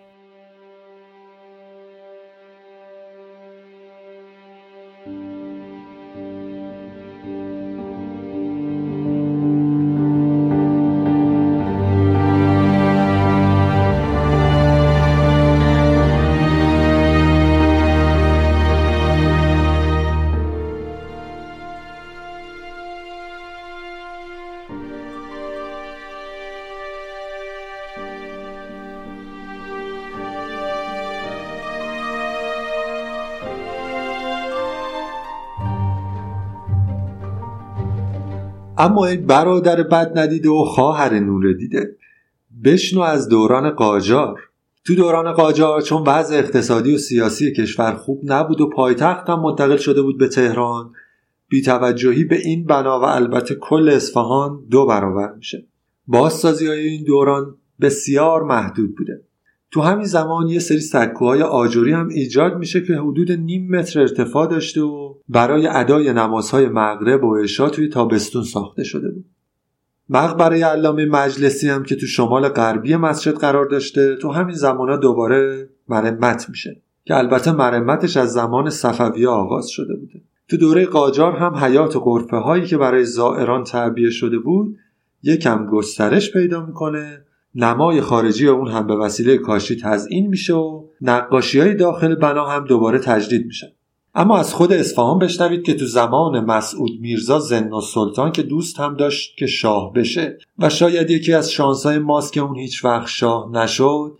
اما 38.90 39.06
این 39.06 39.26
برادر 39.26 39.82
بد 39.82 40.18
ندیده 40.18 40.50
و 40.50 40.64
خواهر 40.64 41.18
نور 41.18 41.52
دیده. 41.52 41.96
بشنو 42.64 43.00
از 43.00 43.28
دوران 43.28 43.70
قاجار. 43.70 44.40
تو 44.84 44.94
دوران 44.94 45.32
قاجار 45.32 45.80
چون 45.80 46.02
وضع 46.02 46.36
اقتصادی 46.36 46.94
و 46.94 46.98
سیاسی 46.98 47.52
کشور 47.52 47.94
خوب 47.94 48.20
نبود 48.24 48.60
و 48.60 48.68
پایتخت 48.68 49.30
هم 49.30 49.40
منتقل 49.40 49.76
شده 49.76 50.02
بود 50.02 50.18
به 50.18 50.28
تهران 50.28 50.92
بیتوجهی 51.48 52.24
به 52.24 52.36
این 52.36 52.64
بنا 52.64 53.00
و 53.00 53.04
البته 53.04 53.54
کل 53.54 53.88
اصفهان 53.88 54.64
دو 54.70 54.86
برابر 54.86 55.32
میشه. 55.32 55.66
بازسازی 56.06 56.66
های 56.66 56.86
این 56.86 57.04
دوران 57.04 57.54
بسیار 57.80 58.42
محدود 58.42 58.96
بوده. 58.96 59.22
تو 59.70 59.80
همین 59.80 60.04
زمان 60.04 60.48
یه 60.48 60.58
سری 60.58 60.80
سکوهای 60.80 61.42
آجوری 61.42 61.92
هم 61.92 62.08
ایجاد 62.08 62.56
میشه 62.56 62.80
که 62.80 62.94
حدود 62.94 63.32
نیم 63.32 63.76
متر 63.76 64.00
ارتفاع 64.00 64.50
داشته 64.50 64.80
و 64.80 65.09
برای 65.32 65.66
ادای 65.66 66.12
نمازهای 66.12 66.68
مغرب 66.68 67.24
و 67.24 67.36
عشا 67.36 67.68
توی 67.68 67.88
تابستون 67.88 68.42
ساخته 68.42 68.84
شده 68.84 69.10
بود. 69.10 69.24
مقبره 70.08 70.64
علامه 70.64 71.06
مجلسی 71.06 71.68
هم 71.68 71.82
که 71.82 71.96
تو 71.96 72.06
شمال 72.06 72.48
غربی 72.48 72.96
مسجد 72.96 73.32
قرار 73.32 73.66
داشته 73.66 74.16
تو 74.16 74.30
همین 74.30 74.54
زمانها 74.54 74.96
دوباره 74.96 75.68
مرمت 75.88 76.48
میشه 76.48 76.82
که 77.04 77.16
البته 77.16 77.52
مرمتش 77.52 78.16
از 78.16 78.32
زمان 78.32 78.70
صفویه 78.70 79.28
آغاز 79.28 79.68
شده 79.68 79.96
بوده. 79.96 80.20
تو 80.48 80.56
دوره 80.56 80.86
قاجار 80.86 81.36
هم 81.36 81.54
حیات 81.54 81.96
قرفه 81.96 82.36
هایی 82.36 82.66
که 82.66 82.76
برای 82.78 83.04
زائران 83.04 83.64
تعبیه 83.64 84.10
شده 84.10 84.38
بود 84.38 84.76
یکم 85.22 85.66
گسترش 85.66 86.32
پیدا 86.32 86.66
می‌کنه 86.66 87.24
نمای 87.54 88.00
خارجی 88.00 88.48
اون 88.48 88.68
هم 88.68 88.86
به 88.86 88.96
وسیله 88.96 89.38
کاشی 89.38 89.76
تزئین 89.82 90.26
میشه 90.26 90.54
و 90.54 90.84
نقاشی 91.00 91.60
های 91.60 91.74
داخل 91.74 92.14
بنا 92.14 92.46
هم 92.46 92.64
دوباره 92.64 92.98
تجدید 92.98 93.46
میشه 93.46 93.76
اما 94.14 94.38
از 94.38 94.54
خود 94.54 94.72
اصفهان 94.72 95.18
بشنوید 95.18 95.62
که 95.62 95.74
تو 95.74 95.86
زمان 95.86 96.44
مسعود 96.44 96.90
میرزا 97.00 97.38
زن 97.38 97.72
و 97.72 97.80
سلطان 97.80 98.32
که 98.32 98.42
دوست 98.42 98.80
هم 98.80 98.96
داشت 98.96 99.36
که 99.36 99.46
شاه 99.46 99.92
بشه 99.92 100.38
و 100.58 100.68
شاید 100.68 101.10
یکی 101.10 101.32
از 101.32 101.50
شانسای 101.50 101.98
ماست 101.98 102.32
که 102.32 102.40
اون 102.40 102.56
هیچ 102.56 102.84
وقت 102.84 103.08
شاه 103.08 103.50
نشد. 103.52 104.18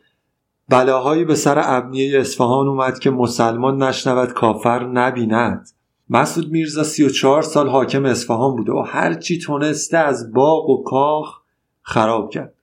بلاهایی 0.68 1.24
به 1.24 1.34
سر 1.34 1.62
ابنیه 1.64 2.20
اصفهان 2.20 2.68
اومد 2.68 2.98
که 2.98 3.10
مسلمان 3.10 3.82
نشنود 3.82 4.32
کافر 4.32 4.86
نبیند. 4.86 5.68
مسعود 6.10 6.50
میرزا 6.50 6.84
34 6.84 7.42
سال 7.42 7.68
حاکم 7.68 8.04
اصفهان 8.04 8.56
بوده 8.56 8.72
و 8.72 8.84
هرچی 8.86 9.38
تونسته 9.38 9.98
از 9.98 10.32
باغ 10.32 10.70
و 10.70 10.82
کاخ 10.82 11.40
خراب 11.82 12.30
کرد. 12.30 12.54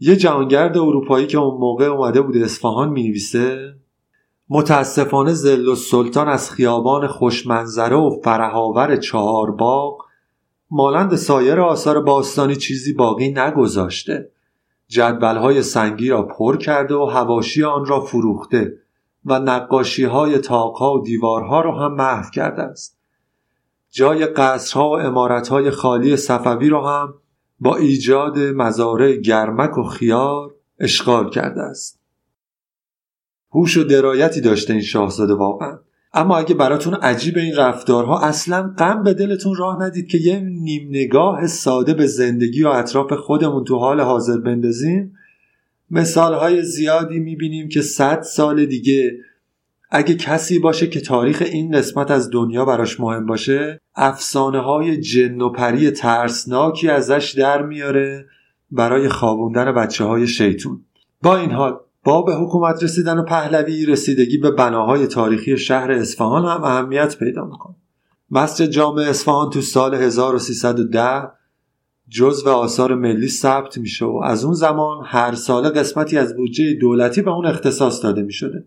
یه 0.00 0.16
جهانگرد 0.16 0.78
اروپایی 0.78 1.26
که 1.26 1.38
اون 1.38 1.60
موقع 1.60 1.84
اومده 1.84 2.20
بوده 2.20 2.40
اصفهان 2.40 2.88
می 2.88 3.08
نویسه 3.08 3.74
متاسفانه 4.48 5.32
زل 5.32 5.68
و 5.68 5.74
سلطان 5.74 6.28
از 6.28 6.50
خیابان 6.50 7.06
خوشمنظره 7.06 7.96
و 7.96 8.20
فرهاور 8.24 8.96
چهار 8.96 9.50
باغ 9.50 10.04
مالند 10.70 11.16
سایر 11.16 11.60
آثار 11.60 12.02
باستانی 12.02 12.56
چیزی 12.56 12.92
باقی 12.92 13.28
نگذاشته. 13.28 14.30
جدولهای 14.88 15.62
سنگی 15.62 16.08
را 16.08 16.22
پر 16.22 16.56
کرده 16.56 16.94
و 16.94 17.04
هواشی 17.04 17.64
آن 17.64 17.86
را 17.86 18.00
فروخته 18.00 18.72
و 19.24 19.38
نقاشی 19.38 20.04
های 20.04 20.38
تاقها 20.38 20.94
و 20.94 21.04
دیوارها 21.04 21.60
را 21.60 21.78
هم 21.78 21.94
محو 21.94 22.30
کرده 22.30 22.62
است. 22.62 22.98
جای 23.90 24.26
قصرها 24.26 24.90
و 24.90 25.00
امارتهای 25.00 25.70
خالی 25.70 26.16
صفوی 26.16 26.68
را 26.68 26.88
هم 26.88 27.14
با 27.60 27.76
ایجاد 27.76 28.38
مزارع 28.38 29.16
گرمک 29.16 29.78
و 29.78 29.82
خیار 29.82 30.54
اشغال 30.80 31.30
کرده 31.30 31.62
است. 31.62 32.03
هوش 33.54 33.76
و 33.76 33.84
درایتی 33.84 34.40
داشته 34.40 34.72
این 34.72 34.82
شاهزاده 34.82 35.34
واقعا. 35.34 35.78
اما 36.14 36.36
اگه 36.36 36.54
براتون 36.54 36.94
عجیب 36.94 37.38
این 37.38 37.56
رفتارها 37.56 38.20
اصلا 38.20 38.74
غم 38.78 39.02
به 39.02 39.14
دلتون 39.14 39.54
راه 39.56 39.82
ندید 39.82 40.08
که 40.08 40.18
یه 40.18 40.40
نیم 40.40 40.88
نگاه 40.90 41.46
ساده 41.46 41.94
به 41.94 42.06
زندگی 42.06 42.62
و 42.62 42.68
اطراف 42.68 43.12
خودمون 43.12 43.64
تو 43.64 43.76
حال 43.78 44.00
حاضر 44.00 44.38
بندازیم. 44.38 45.16
مثالهای 45.90 46.62
زیادی 46.62 47.18
می‌بینیم 47.18 47.68
که 47.68 47.82
صد 47.82 48.22
سال 48.22 48.66
دیگه 48.66 49.18
اگه 49.90 50.14
کسی 50.14 50.58
باشه 50.58 50.86
که 50.86 51.00
تاریخ 51.00 51.42
این 51.46 51.72
قسمت 51.72 52.10
از 52.10 52.30
دنیا 52.30 52.64
براش 52.64 53.00
مهم 53.00 53.26
باشه 53.26 53.80
افسانه 53.94 54.60
های 54.60 54.96
جن 54.96 55.40
و 55.40 55.48
پری 55.48 55.90
ترسناکی 55.90 56.88
ازش 56.88 57.34
در 57.38 57.62
میاره 57.62 58.26
برای 58.70 59.08
خوابوندن 59.08 59.72
بچه 59.72 60.04
های 60.04 60.26
شیطون. 60.26 60.80
با 61.22 61.36
این 61.36 61.50
حال 61.50 61.76
با 62.04 62.22
به 62.22 62.34
حکومت 62.34 62.82
رسیدن 62.82 63.24
پهلوی 63.24 63.86
رسیدگی 63.86 64.38
به 64.38 64.50
بناهای 64.50 65.06
تاریخی 65.06 65.56
شهر 65.56 65.92
اصفهان 65.92 66.44
هم 66.44 66.64
اهمیت 66.64 67.18
پیدا 67.18 67.44
می‌کنه. 67.44 67.74
مسجد 68.30 68.66
جامع 68.66 69.02
اصفهان 69.02 69.50
تو 69.50 69.60
سال 69.60 69.94
1310 69.94 71.28
جزو 72.08 72.50
آثار 72.50 72.94
ملی 72.94 73.28
ثبت 73.28 73.78
میشه 73.78 74.04
و 74.04 74.20
از 74.24 74.44
اون 74.44 74.54
زمان 74.54 75.04
هر 75.04 75.34
ساله 75.34 75.68
قسمتی 75.68 76.18
از 76.18 76.36
بودجه 76.36 76.74
دولتی 76.74 77.22
به 77.22 77.30
اون 77.30 77.46
اختصاص 77.46 78.02
داده 78.02 78.22
می‌شده. 78.22 78.64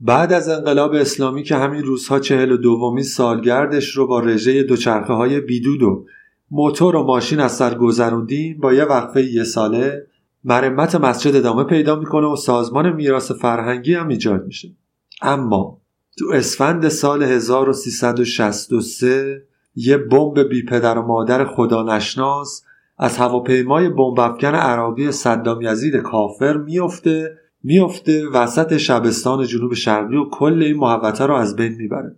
بعد 0.00 0.32
از 0.32 0.48
انقلاب 0.48 0.94
اسلامی 0.94 1.42
که 1.42 1.56
همین 1.56 1.82
روزها 1.84 2.18
چهل 2.18 2.52
و 2.52 2.56
دومین 2.56 3.04
سالگردش 3.04 3.96
رو 3.96 4.06
با 4.06 4.20
رژه 4.20 4.62
دوچرخه 4.62 5.12
های 5.12 5.40
بیدود 5.40 5.82
و 5.82 6.06
موتور 6.50 6.96
و 6.96 7.02
ماشین 7.02 7.40
از 7.40 7.52
سر 7.52 7.74
گذروندیم 7.74 8.60
با 8.60 8.72
یه 8.72 8.84
وقفه 8.84 9.22
یه 9.22 9.44
ساله 9.44 10.06
مرمت 10.48 10.94
مسجد 10.94 11.36
ادامه 11.36 11.64
پیدا 11.64 11.96
می‌کنه 11.96 12.26
و 12.26 12.36
سازمان 12.36 12.92
میراث 12.92 13.32
فرهنگی 13.32 13.94
هم 13.94 14.08
ایجاد 14.08 14.46
میشه. 14.46 14.68
اما 15.22 15.80
تو 16.18 16.24
اسفند 16.34 16.88
سال 16.88 17.22
1363 17.22 19.42
یه 19.74 19.96
بمب 19.96 20.48
بی 20.48 20.64
پدر 20.64 20.98
و 20.98 21.02
مادر 21.02 21.44
خدا 21.44 21.82
نشناس 21.82 22.62
از 22.98 23.18
هواپیمای 23.18 23.88
بمب 23.88 24.20
افکن 24.20 24.54
عراقی 24.54 25.12
صدام 25.12 25.62
یزید 25.62 25.96
کافر 25.96 26.56
میفته 26.56 27.38
میفته 27.62 28.28
وسط 28.28 28.76
شبستان 28.76 29.46
جنوب 29.46 29.74
شرقی 29.74 30.16
و 30.16 30.30
کل 30.30 30.62
این 30.62 30.76
محوطه 30.76 31.26
رو 31.26 31.34
از 31.34 31.56
بین 31.56 31.72
می‌بره. 31.72 32.16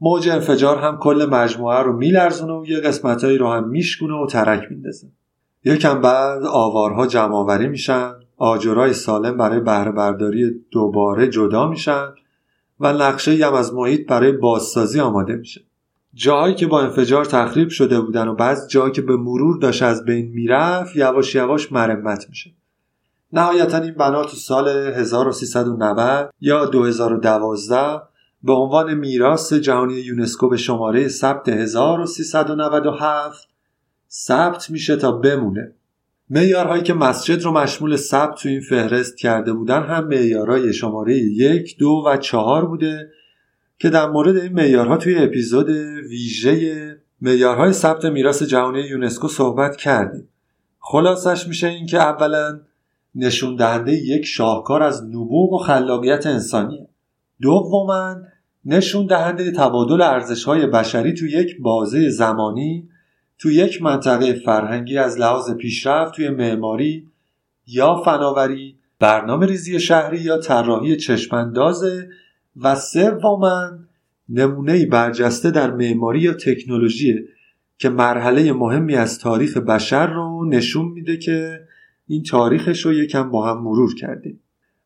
موج 0.00 0.28
انفجار 0.28 0.78
هم 0.78 0.98
کل 0.98 1.28
مجموعه 1.30 1.78
رو 1.78 1.96
میلرزونه 1.96 2.52
و 2.52 2.64
یه 2.66 2.80
قسمتهایی 2.80 3.38
رو 3.38 3.48
هم 3.48 3.68
میشکونه 3.68 4.14
و 4.14 4.26
ترک 4.26 4.62
میندازه. 4.70 5.08
یکم 5.64 6.00
بعد 6.00 6.44
آوارها 6.44 7.06
جمعآوری 7.06 7.68
میشن 7.68 8.12
آجرای 8.36 8.92
سالم 8.92 9.36
برای 9.36 9.60
بهره 9.60 9.92
برداری 9.92 10.50
دوباره 10.70 11.28
جدا 11.28 11.68
میشن 11.68 12.08
و 12.80 12.92
نقشه 12.92 13.46
هم 13.46 13.54
از 13.54 13.74
محیط 13.74 14.08
برای 14.08 14.32
بازسازی 14.32 15.00
آماده 15.00 15.36
میشه. 15.36 15.60
جاهایی 16.14 16.54
که 16.54 16.66
با 16.66 16.80
انفجار 16.80 17.24
تخریب 17.24 17.68
شده 17.68 18.00
بودن 18.00 18.28
و 18.28 18.34
بعض 18.34 18.68
جاهایی 18.68 18.92
که 18.92 19.02
به 19.02 19.16
مرور 19.16 19.58
داشت 19.58 19.82
از 19.82 20.04
بین 20.04 20.28
می‌رفت 20.28 20.96
یواش 20.96 21.34
یواش 21.34 21.72
مرمت 21.72 22.28
میشه. 22.28 22.50
نهایتا 23.32 23.78
این 23.78 23.94
بنا 23.94 24.24
تو 24.24 24.36
سال 24.36 24.68
1390 24.68 26.30
یا 26.40 26.64
2012 26.64 28.00
به 28.42 28.52
عنوان 28.52 28.94
میراث 28.94 29.52
جهانی 29.52 29.94
یونسکو 29.94 30.48
به 30.48 30.56
شماره 30.56 31.08
ثبت 31.08 31.48
1397 31.48 33.48
ثبت 34.10 34.70
میشه 34.70 34.96
تا 34.96 35.12
بمونه. 35.12 35.72
معیارهایی 36.30 36.82
که 36.82 36.94
مسجد 36.94 37.42
رو 37.42 37.52
مشمول 37.52 37.96
ثبت 37.96 38.34
تو 38.34 38.48
این 38.48 38.60
فهرست 38.60 39.16
کرده 39.16 39.52
بودن 39.52 39.82
هم 39.82 40.06
معیارهای 40.06 40.72
شماره 40.72 41.16
یک 41.16 41.78
دو 41.78 42.04
و 42.06 42.16
چهار 42.16 42.66
بوده 42.66 43.10
که 43.78 43.90
در 43.90 44.08
مورد 44.08 44.36
این 44.36 44.52
معیارها 44.52 44.96
توی 44.96 45.18
اپیزود 45.18 45.68
ویژه 46.08 46.96
معیارهای 47.20 47.72
ثبت 47.72 48.04
میراث 48.04 48.42
جهانی 48.42 48.80
یونسکو 48.80 49.28
صحبت 49.28 49.76
کردیم. 49.76 50.28
خلاصش 50.78 51.46
میشه 51.46 51.66
اینکه 51.66 51.98
اولا 51.98 52.60
نشون 53.14 53.56
دهنده 53.56 53.92
یک 53.92 54.24
شاهکار 54.24 54.82
از 54.82 55.04
نبوغ 55.04 55.52
و 55.52 55.58
خلاقیت 55.58 56.26
انسانیه. 56.26 56.88
دوما 57.42 58.16
نشون 58.64 59.06
دهنده 59.06 59.52
تبادل 59.52 60.02
ارزش 60.02 60.44
های 60.44 60.66
بشری 60.66 61.14
تو 61.14 61.26
یک 61.26 61.60
بازه 61.60 62.10
زمانی 62.10 62.88
تو 63.38 63.50
یک 63.50 63.82
منطقه 63.82 64.32
فرهنگی 64.32 64.98
از 64.98 65.18
لحاظ 65.18 65.50
پیشرفت 65.50 66.14
توی 66.14 66.28
معماری 66.28 67.08
یا 67.66 68.02
فناوری 68.04 68.76
برنامه 68.98 69.46
ریزی 69.46 69.80
شهری 69.80 70.18
یا 70.20 70.38
طراحی 70.38 70.96
چشماندازه 70.96 72.08
و 72.56 72.74
سوما 72.74 73.70
نمونه 74.28 74.86
برجسته 74.86 75.50
در 75.50 75.70
معماری 75.70 76.20
یا 76.20 76.32
تکنولوژی 76.32 77.14
که 77.78 77.88
مرحله 77.88 78.52
مهمی 78.52 78.94
از 78.94 79.18
تاریخ 79.18 79.56
بشر 79.56 80.06
رو 80.06 80.44
نشون 80.44 80.88
میده 80.88 81.16
که 81.16 81.60
این 82.06 82.22
تاریخش 82.22 82.86
رو 82.86 82.92
یکم 82.92 83.30
با 83.30 83.46
هم 83.46 83.62
مرور 83.62 83.94
کردیم. 83.94 84.40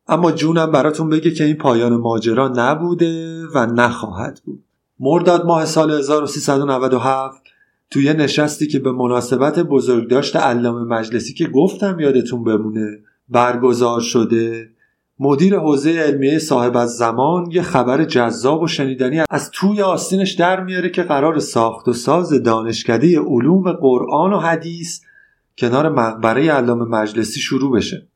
اما 0.07 0.31
جونم 0.31 0.71
براتون 0.71 1.09
بگه 1.09 1.31
که 1.31 1.43
این 1.43 1.55
پایان 1.55 1.97
ماجرا 1.97 2.53
نبوده 2.55 3.43
و 3.47 3.65
نخواهد 3.65 4.41
بود. 4.45 4.63
مرداد 4.99 5.45
ماه 5.45 5.65
سال 5.65 5.91
1397 5.91 7.52
توی 7.91 8.13
نشستی 8.13 8.67
که 8.67 8.79
به 8.79 8.91
مناسبت 8.91 9.59
بزرگداشت 9.59 10.35
علامه 10.35 10.95
مجلسی 10.95 11.33
که 11.33 11.47
گفتم 11.47 11.99
یادتون 11.99 12.43
بمونه 12.43 12.99
برگزار 13.29 14.01
شده. 14.01 14.69
مدیر 15.19 15.59
حوزه 15.59 15.91
علمیه 15.91 16.39
صاحب 16.39 16.77
از 16.77 16.97
زمان 16.97 17.51
یه 17.51 17.61
خبر 17.61 18.03
جذاب 18.03 18.61
و 18.61 18.67
شنیدنی 18.67 19.21
از 19.29 19.51
توی 19.51 19.81
آستینش 19.81 20.31
در 20.31 20.63
میاره 20.63 20.89
که 20.89 21.03
قرار 21.03 21.39
ساخت 21.39 21.87
و 21.87 21.93
ساز 21.93 22.43
دانشکده 22.43 23.19
علوم 23.19 23.71
قرآن 23.71 24.33
و 24.33 24.39
حدیث 24.39 25.01
کنار 25.57 25.89
مقبره 25.89 26.51
علامه 26.51 26.85
مجلسی 26.85 27.39
شروع 27.39 27.77
بشه. 27.77 28.07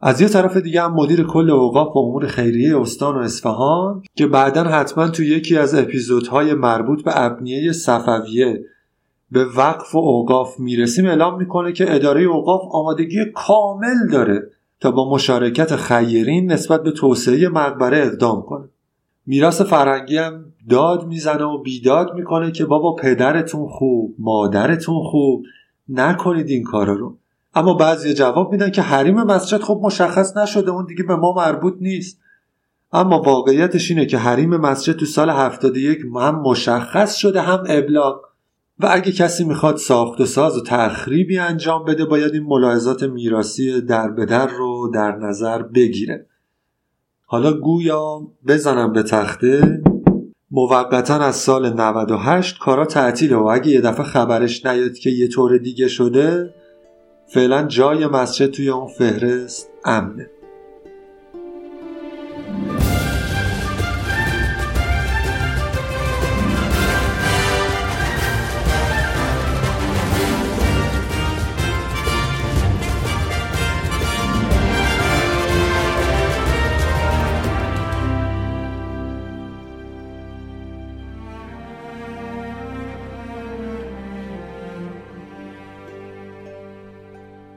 از 0.00 0.20
یه 0.20 0.28
طرف 0.28 0.56
دیگه 0.56 0.82
هم 0.82 0.94
مدیر 0.94 1.22
کل 1.22 1.50
اوقاف 1.50 1.96
و 1.96 1.98
امور 1.98 2.26
خیریه 2.26 2.80
استان 2.80 3.14
و 3.14 3.18
اصفهان 3.18 4.02
که 4.14 4.26
بعدا 4.26 4.64
حتما 4.64 5.08
تو 5.08 5.22
یکی 5.22 5.56
از 5.56 5.74
اپیزودهای 5.74 6.54
مربوط 6.54 7.04
به 7.04 7.20
ابنیه 7.24 7.72
صفویه 7.72 8.64
به 9.30 9.44
وقف 9.44 9.94
و 9.94 9.98
اوقاف 9.98 10.60
می‌رسیم 10.60 11.06
اعلام 11.06 11.38
می‌کنه 11.38 11.72
که 11.72 11.94
اداره 11.94 12.22
اوقاف 12.22 12.60
آمادگی 12.72 13.24
کامل 13.34 14.08
داره 14.12 14.50
تا 14.80 14.90
با 14.90 15.10
مشارکت 15.10 15.76
خیرین 15.76 16.52
نسبت 16.52 16.82
به 16.82 16.90
توسعه 16.90 17.48
مقبره 17.48 17.98
اقدام 17.98 18.42
کنه. 18.42 18.68
میراث 19.26 19.60
فرهنگی 19.60 20.16
هم 20.16 20.44
داد 20.68 21.06
می‌زنه 21.06 21.44
و 21.44 21.62
بیداد 21.62 22.14
می‌کنه 22.14 22.52
که 22.52 22.64
بابا 22.64 22.94
پدرتون 22.94 23.68
خوب 23.68 24.14
مادرتون 24.18 25.02
خوب 25.02 25.44
نکنید 25.88 26.48
این 26.48 26.62
کارا 26.62 26.92
رو. 26.94 27.16
اما 27.54 27.74
بعضی 27.74 28.14
جواب 28.14 28.52
میدن 28.52 28.70
که 28.70 28.82
حریم 28.82 29.22
مسجد 29.22 29.60
خب 29.60 29.80
مشخص 29.82 30.36
نشده 30.36 30.70
اون 30.70 30.86
دیگه 30.86 31.02
به 31.02 31.16
ما 31.16 31.32
مربوط 31.32 31.74
نیست. 31.80 32.20
اما 32.92 33.22
واقعیتش 33.22 33.90
اینه 33.90 34.06
که 34.06 34.18
حریم 34.18 34.56
مسجد 34.56 34.92
تو 34.92 35.06
سال 35.06 35.30
71 35.30 35.98
هم 36.16 36.40
مشخص 36.40 37.14
شده 37.14 37.40
هم 37.40 37.64
ابلاغ. 37.68 38.20
و 38.80 38.88
اگه 38.90 39.12
کسی 39.12 39.44
می‌خواد 39.44 39.76
ساخت 39.76 40.20
و 40.20 40.26
ساز 40.26 40.56
و 40.56 40.62
تخریبی 40.62 41.38
انجام 41.38 41.84
بده 41.84 42.04
باید 42.04 42.32
این 42.34 42.42
ملاحظات 42.42 43.02
میراسی 43.02 43.80
در 43.80 44.08
به 44.08 44.26
در 44.26 44.46
رو 44.46 44.90
در 44.94 45.16
نظر 45.16 45.62
بگیره. 45.62 46.26
حالا 47.26 47.52
گویا 47.52 48.20
بزنم 48.46 48.92
به 48.92 49.02
تخته. 49.02 49.82
موقتا 50.50 51.14
از 51.14 51.36
سال 51.36 51.72
98 51.72 52.58
کارا 52.58 52.84
تعطیله 52.84 53.36
و 53.36 53.44
اگه 53.44 53.68
یه 53.68 53.80
دفعه 53.80 54.04
خبرش 54.04 54.66
نیاد 54.66 54.94
که 54.94 55.10
یه 55.10 55.28
طور 55.28 55.58
دیگه 55.58 55.88
شده 55.88 56.54
فعلا 57.34 57.62
جای 57.62 58.06
مسجد 58.06 58.50
توی 58.50 58.68
اون 58.68 58.88
فهرست 58.88 59.70
امنه. 59.84 60.30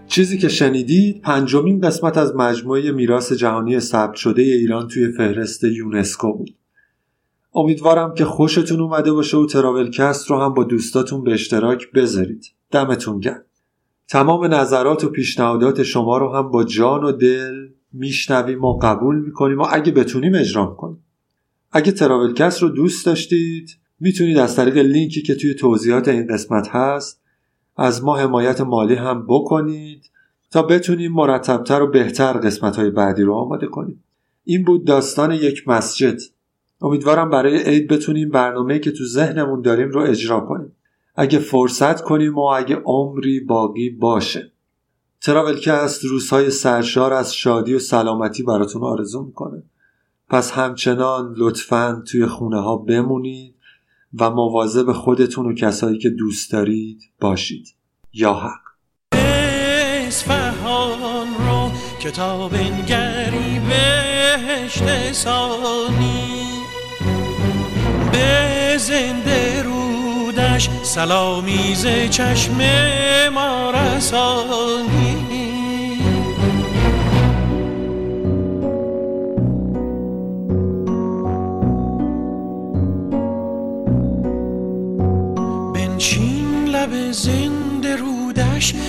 چیزی 0.10 0.38
که 0.38 0.50
شنیدید 0.50 1.22
پنجمین 1.22 1.82
قسمت 1.82 2.18
از 2.18 2.36
مجموعه 2.36 2.92
میراث 2.92 3.34
جهانی 3.34 3.80
ثبت 3.80 4.16
شده 4.16 4.42
ایران 4.42 4.88
توی 4.88 5.12
فهرست 5.12 5.64
یونسکو 5.64 6.34
بود. 6.34 6.56
امیدوارم 7.56 8.14
که 8.14 8.26
خوشتون 8.26 8.80
اومده 8.80 9.12
باشه 9.12 9.38
و 9.38 9.46
تراولکست 9.46 10.30
رو 10.30 10.40
هم 10.40 10.54
با 10.54 10.64
دوستاتون 10.64 11.24
به 11.24 11.34
اشتراک 11.34 11.92
بذارید. 11.92 12.46
دمتون 12.72 13.20
گرم. 13.20 13.44
تمام 14.08 14.54
نظرات 14.54 15.04
و 15.04 15.10
پیشنهادات 15.10 15.84
شما 15.84 16.18
رو 16.18 16.34
هم 16.34 16.52
با 16.52 16.64
جان 16.64 17.04
و 17.04 17.12
دل 17.12 17.68
میشنویم 17.94 18.64
و 18.64 18.80
قبول 18.82 19.20
می‌کنیم 19.20 19.60
و 19.60 19.68
اگه 19.72 19.92
بتونیم 19.92 20.36
اجرا 20.36 20.66
کنیم. 20.66 21.04
اگه 21.72 21.92
تراولکست 21.92 22.62
رو 22.62 22.70
دوست 22.70 23.06
داشتید 23.06 23.70
می‌تونید 24.00 24.38
از 24.38 24.56
طریق 24.56 24.78
لینکی 24.78 25.22
که 25.22 25.36
توی 25.36 25.54
توضیحات 25.54 26.08
این 26.08 26.28
قسمت 26.28 26.68
هست 26.68 27.22
از 27.80 28.04
ما 28.04 28.18
حمایت 28.18 28.62
مالی 28.62 28.96
هم 28.96 29.26
بکنید 29.28 30.10
تا 30.52 30.62
بتونیم 30.62 31.12
مرتبتر 31.12 31.82
و 31.82 31.88
بهتر 31.88 32.34
قسمت 32.34 32.76
های 32.76 32.90
بعدی 32.90 33.24
رو 33.24 33.34
آماده 33.34 33.68
کنیم. 33.68 34.04
این 34.44 34.66
بود 34.66 34.86
داستان 34.86 35.32
یک 35.32 35.68
مسجد. 35.68 36.20
امیدوارم 36.82 37.30
برای 37.30 37.64
عید 37.64 37.88
بتونیم 37.88 38.30
برنامه 38.30 38.80
که 38.80 38.92
تو 38.92 39.06
ذهنمون 39.06 39.62
داریم 39.62 39.90
رو 39.90 40.02
اجرا 40.02 40.40
کنیم. 40.40 40.72
اگه 41.16 41.40
فرصت 41.40 42.02
کنیم 42.02 42.36
و 42.36 42.42
اگه 42.42 42.82
عمری 42.86 43.40
باقی 43.40 43.90
باشه. 43.90 44.52
تراولکست 45.22 46.06
روزهای 46.06 46.50
سرشار 46.50 47.14
از 47.14 47.36
شادی 47.36 47.74
و 47.74 47.80
سلامتی 47.80 48.44
براتون 48.44 48.84
آرزو 48.84 49.24
می‌کنه. 49.24 49.64
پس 50.30 50.52
همچنان 50.52 51.34
لطفا 51.38 52.04
توی 52.08 52.26
خونه 52.26 52.62
ها 52.62 52.78
بمونید. 52.78 53.56
و 54.14 54.30
مواظب 54.30 54.92
خودتون 54.92 55.46
و 55.46 55.54
کسایی 55.54 55.98
که 55.98 56.10
دوست 56.10 56.52
دارید 56.52 57.02
باشید. 57.20 57.76
یا 58.14 58.34
حق. 58.34 58.70
اصفهان 60.08 61.28
رو 61.28 61.72
کتاب 62.00 62.54
انگری 62.54 63.60
بهشت 63.60 65.14
ثانی. 65.14 66.46
به 68.12 68.78
زنده 68.78 69.64
رودش 69.64 70.70
سلامیز 70.84 71.88
چشم 72.10 72.58
ما 73.34 73.72
رسانی. 73.72 75.29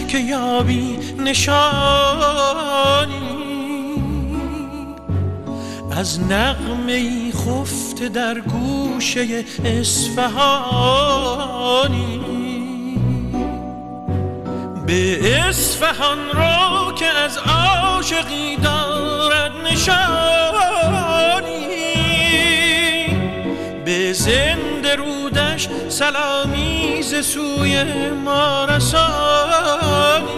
که 0.08 0.18
یابی 0.18 0.98
نشانی. 1.18 2.60
از 5.96 6.20
نغمه 6.20 7.32
خفته 7.32 8.08
در 8.08 8.40
گوشه 8.40 9.44
اصفهانی. 9.64 11.00
به 14.86 15.20
اصفهان 15.48 16.18
رو 16.32 16.92
که 16.92 17.06
از 17.06 17.38
عاشقی 17.38 18.56
دارد 18.56 19.52
نشانی. 19.72 20.30
زنده 24.12 24.96
رودش 24.96 25.68
سلامی 25.88 27.02
ز 27.02 27.26
سوی 27.26 27.84
ما 28.24 28.64
رسانی. 28.64 30.30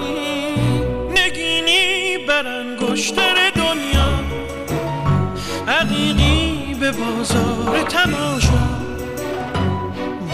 نگینی 1.11 2.19
بر 2.29 2.47
انگشتر 2.47 3.51
دنیا 3.57 4.13
عقیقی 5.69 6.77
به 6.81 6.93
بازار 6.93 7.83
تماشا. 7.83 8.73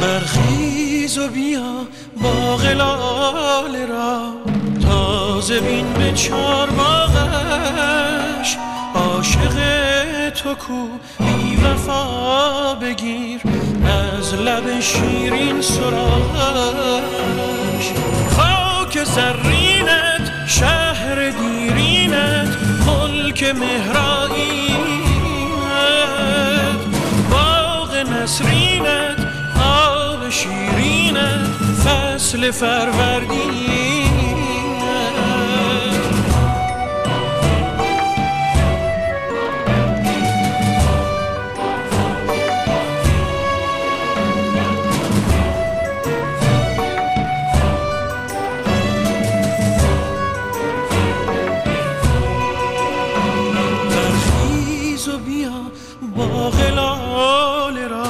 برخیز 0.01 1.19
و 1.19 1.29
بیا 1.29 1.87
با 2.23 2.57
غلال 2.57 3.77
را 3.77 4.35
تازه 4.83 5.61
بین 5.61 5.93
به 5.93 6.13
چار 6.13 6.71
باغش 6.71 8.57
عاشق 8.95 9.98
تو 10.31 10.55
کو 10.55 10.89
بی 11.19 11.57
وفا 11.57 12.75
بگیر 12.75 13.41
از 14.19 14.35
لب 14.35 14.81
شیرین 14.81 15.61
سراغش. 15.61 17.09
خاک 18.37 19.05
زرینت 19.05 20.33
شهر 20.47 21.31
دیرینت 21.31 22.57
ملک 22.87 23.43
مهرائینت 23.43 24.79
باغ 27.31 27.97
نسرینت 27.97 29.19
آب 29.61 30.31
شیرینت 30.31 31.47
فصل 31.85 32.51
فروردینت 32.51 33.98
با 56.19 56.51
غلال 56.51 57.79
را 57.79 58.07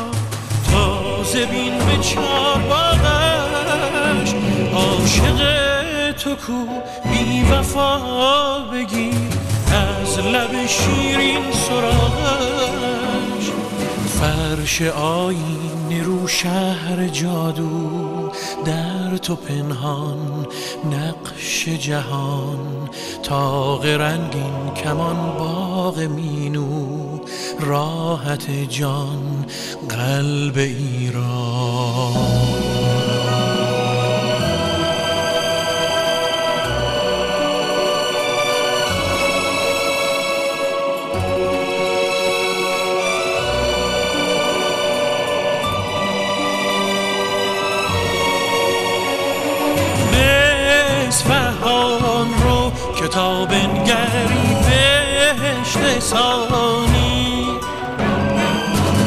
تازه 0.72 1.46
بین 1.46 1.78
به 1.78 1.98
چار 2.02 2.58
باغش. 2.68 4.34
عاشق 4.74 5.40
تو 6.12 6.34
کو 6.34 6.66
بی 7.10 7.42
وفا 7.42 7.98
بگیر 8.58 9.14
از 9.72 10.18
لب 10.18 10.66
شیرین 10.66 11.52
سراغش. 11.52 13.50
فرش 14.20 14.82
آین 14.82 16.04
رو 16.04 16.28
شهر 16.28 17.08
جادو 17.12 18.30
در 18.64 19.16
تو 19.16 19.36
پنهان 19.36 20.46
نقش 20.84 21.68
جهان 21.68 22.88
تاق 23.22 23.86
رنگین 23.86 24.74
کمان 24.84 25.16
باغ 25.38 25.98
مینو. 25.98 26.77
راحت 27.60 28.50
جان 28.50 29.46
قلب 29.88 30.58
ایران. 30.58 31.88
تا 53.18 53.44
بنگری 53.44 54.56
بهشت 54.68 56.00
ثانی 56.00 57.07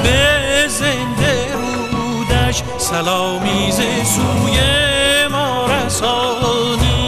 به 0.03 0.67
زنده 0.67 1.47
رودش 1.91 2.63
سلامیز 2.77 3.75
سوی 4.03 4.57
ما 5.31 5.67
رسانی. 5.67 7.00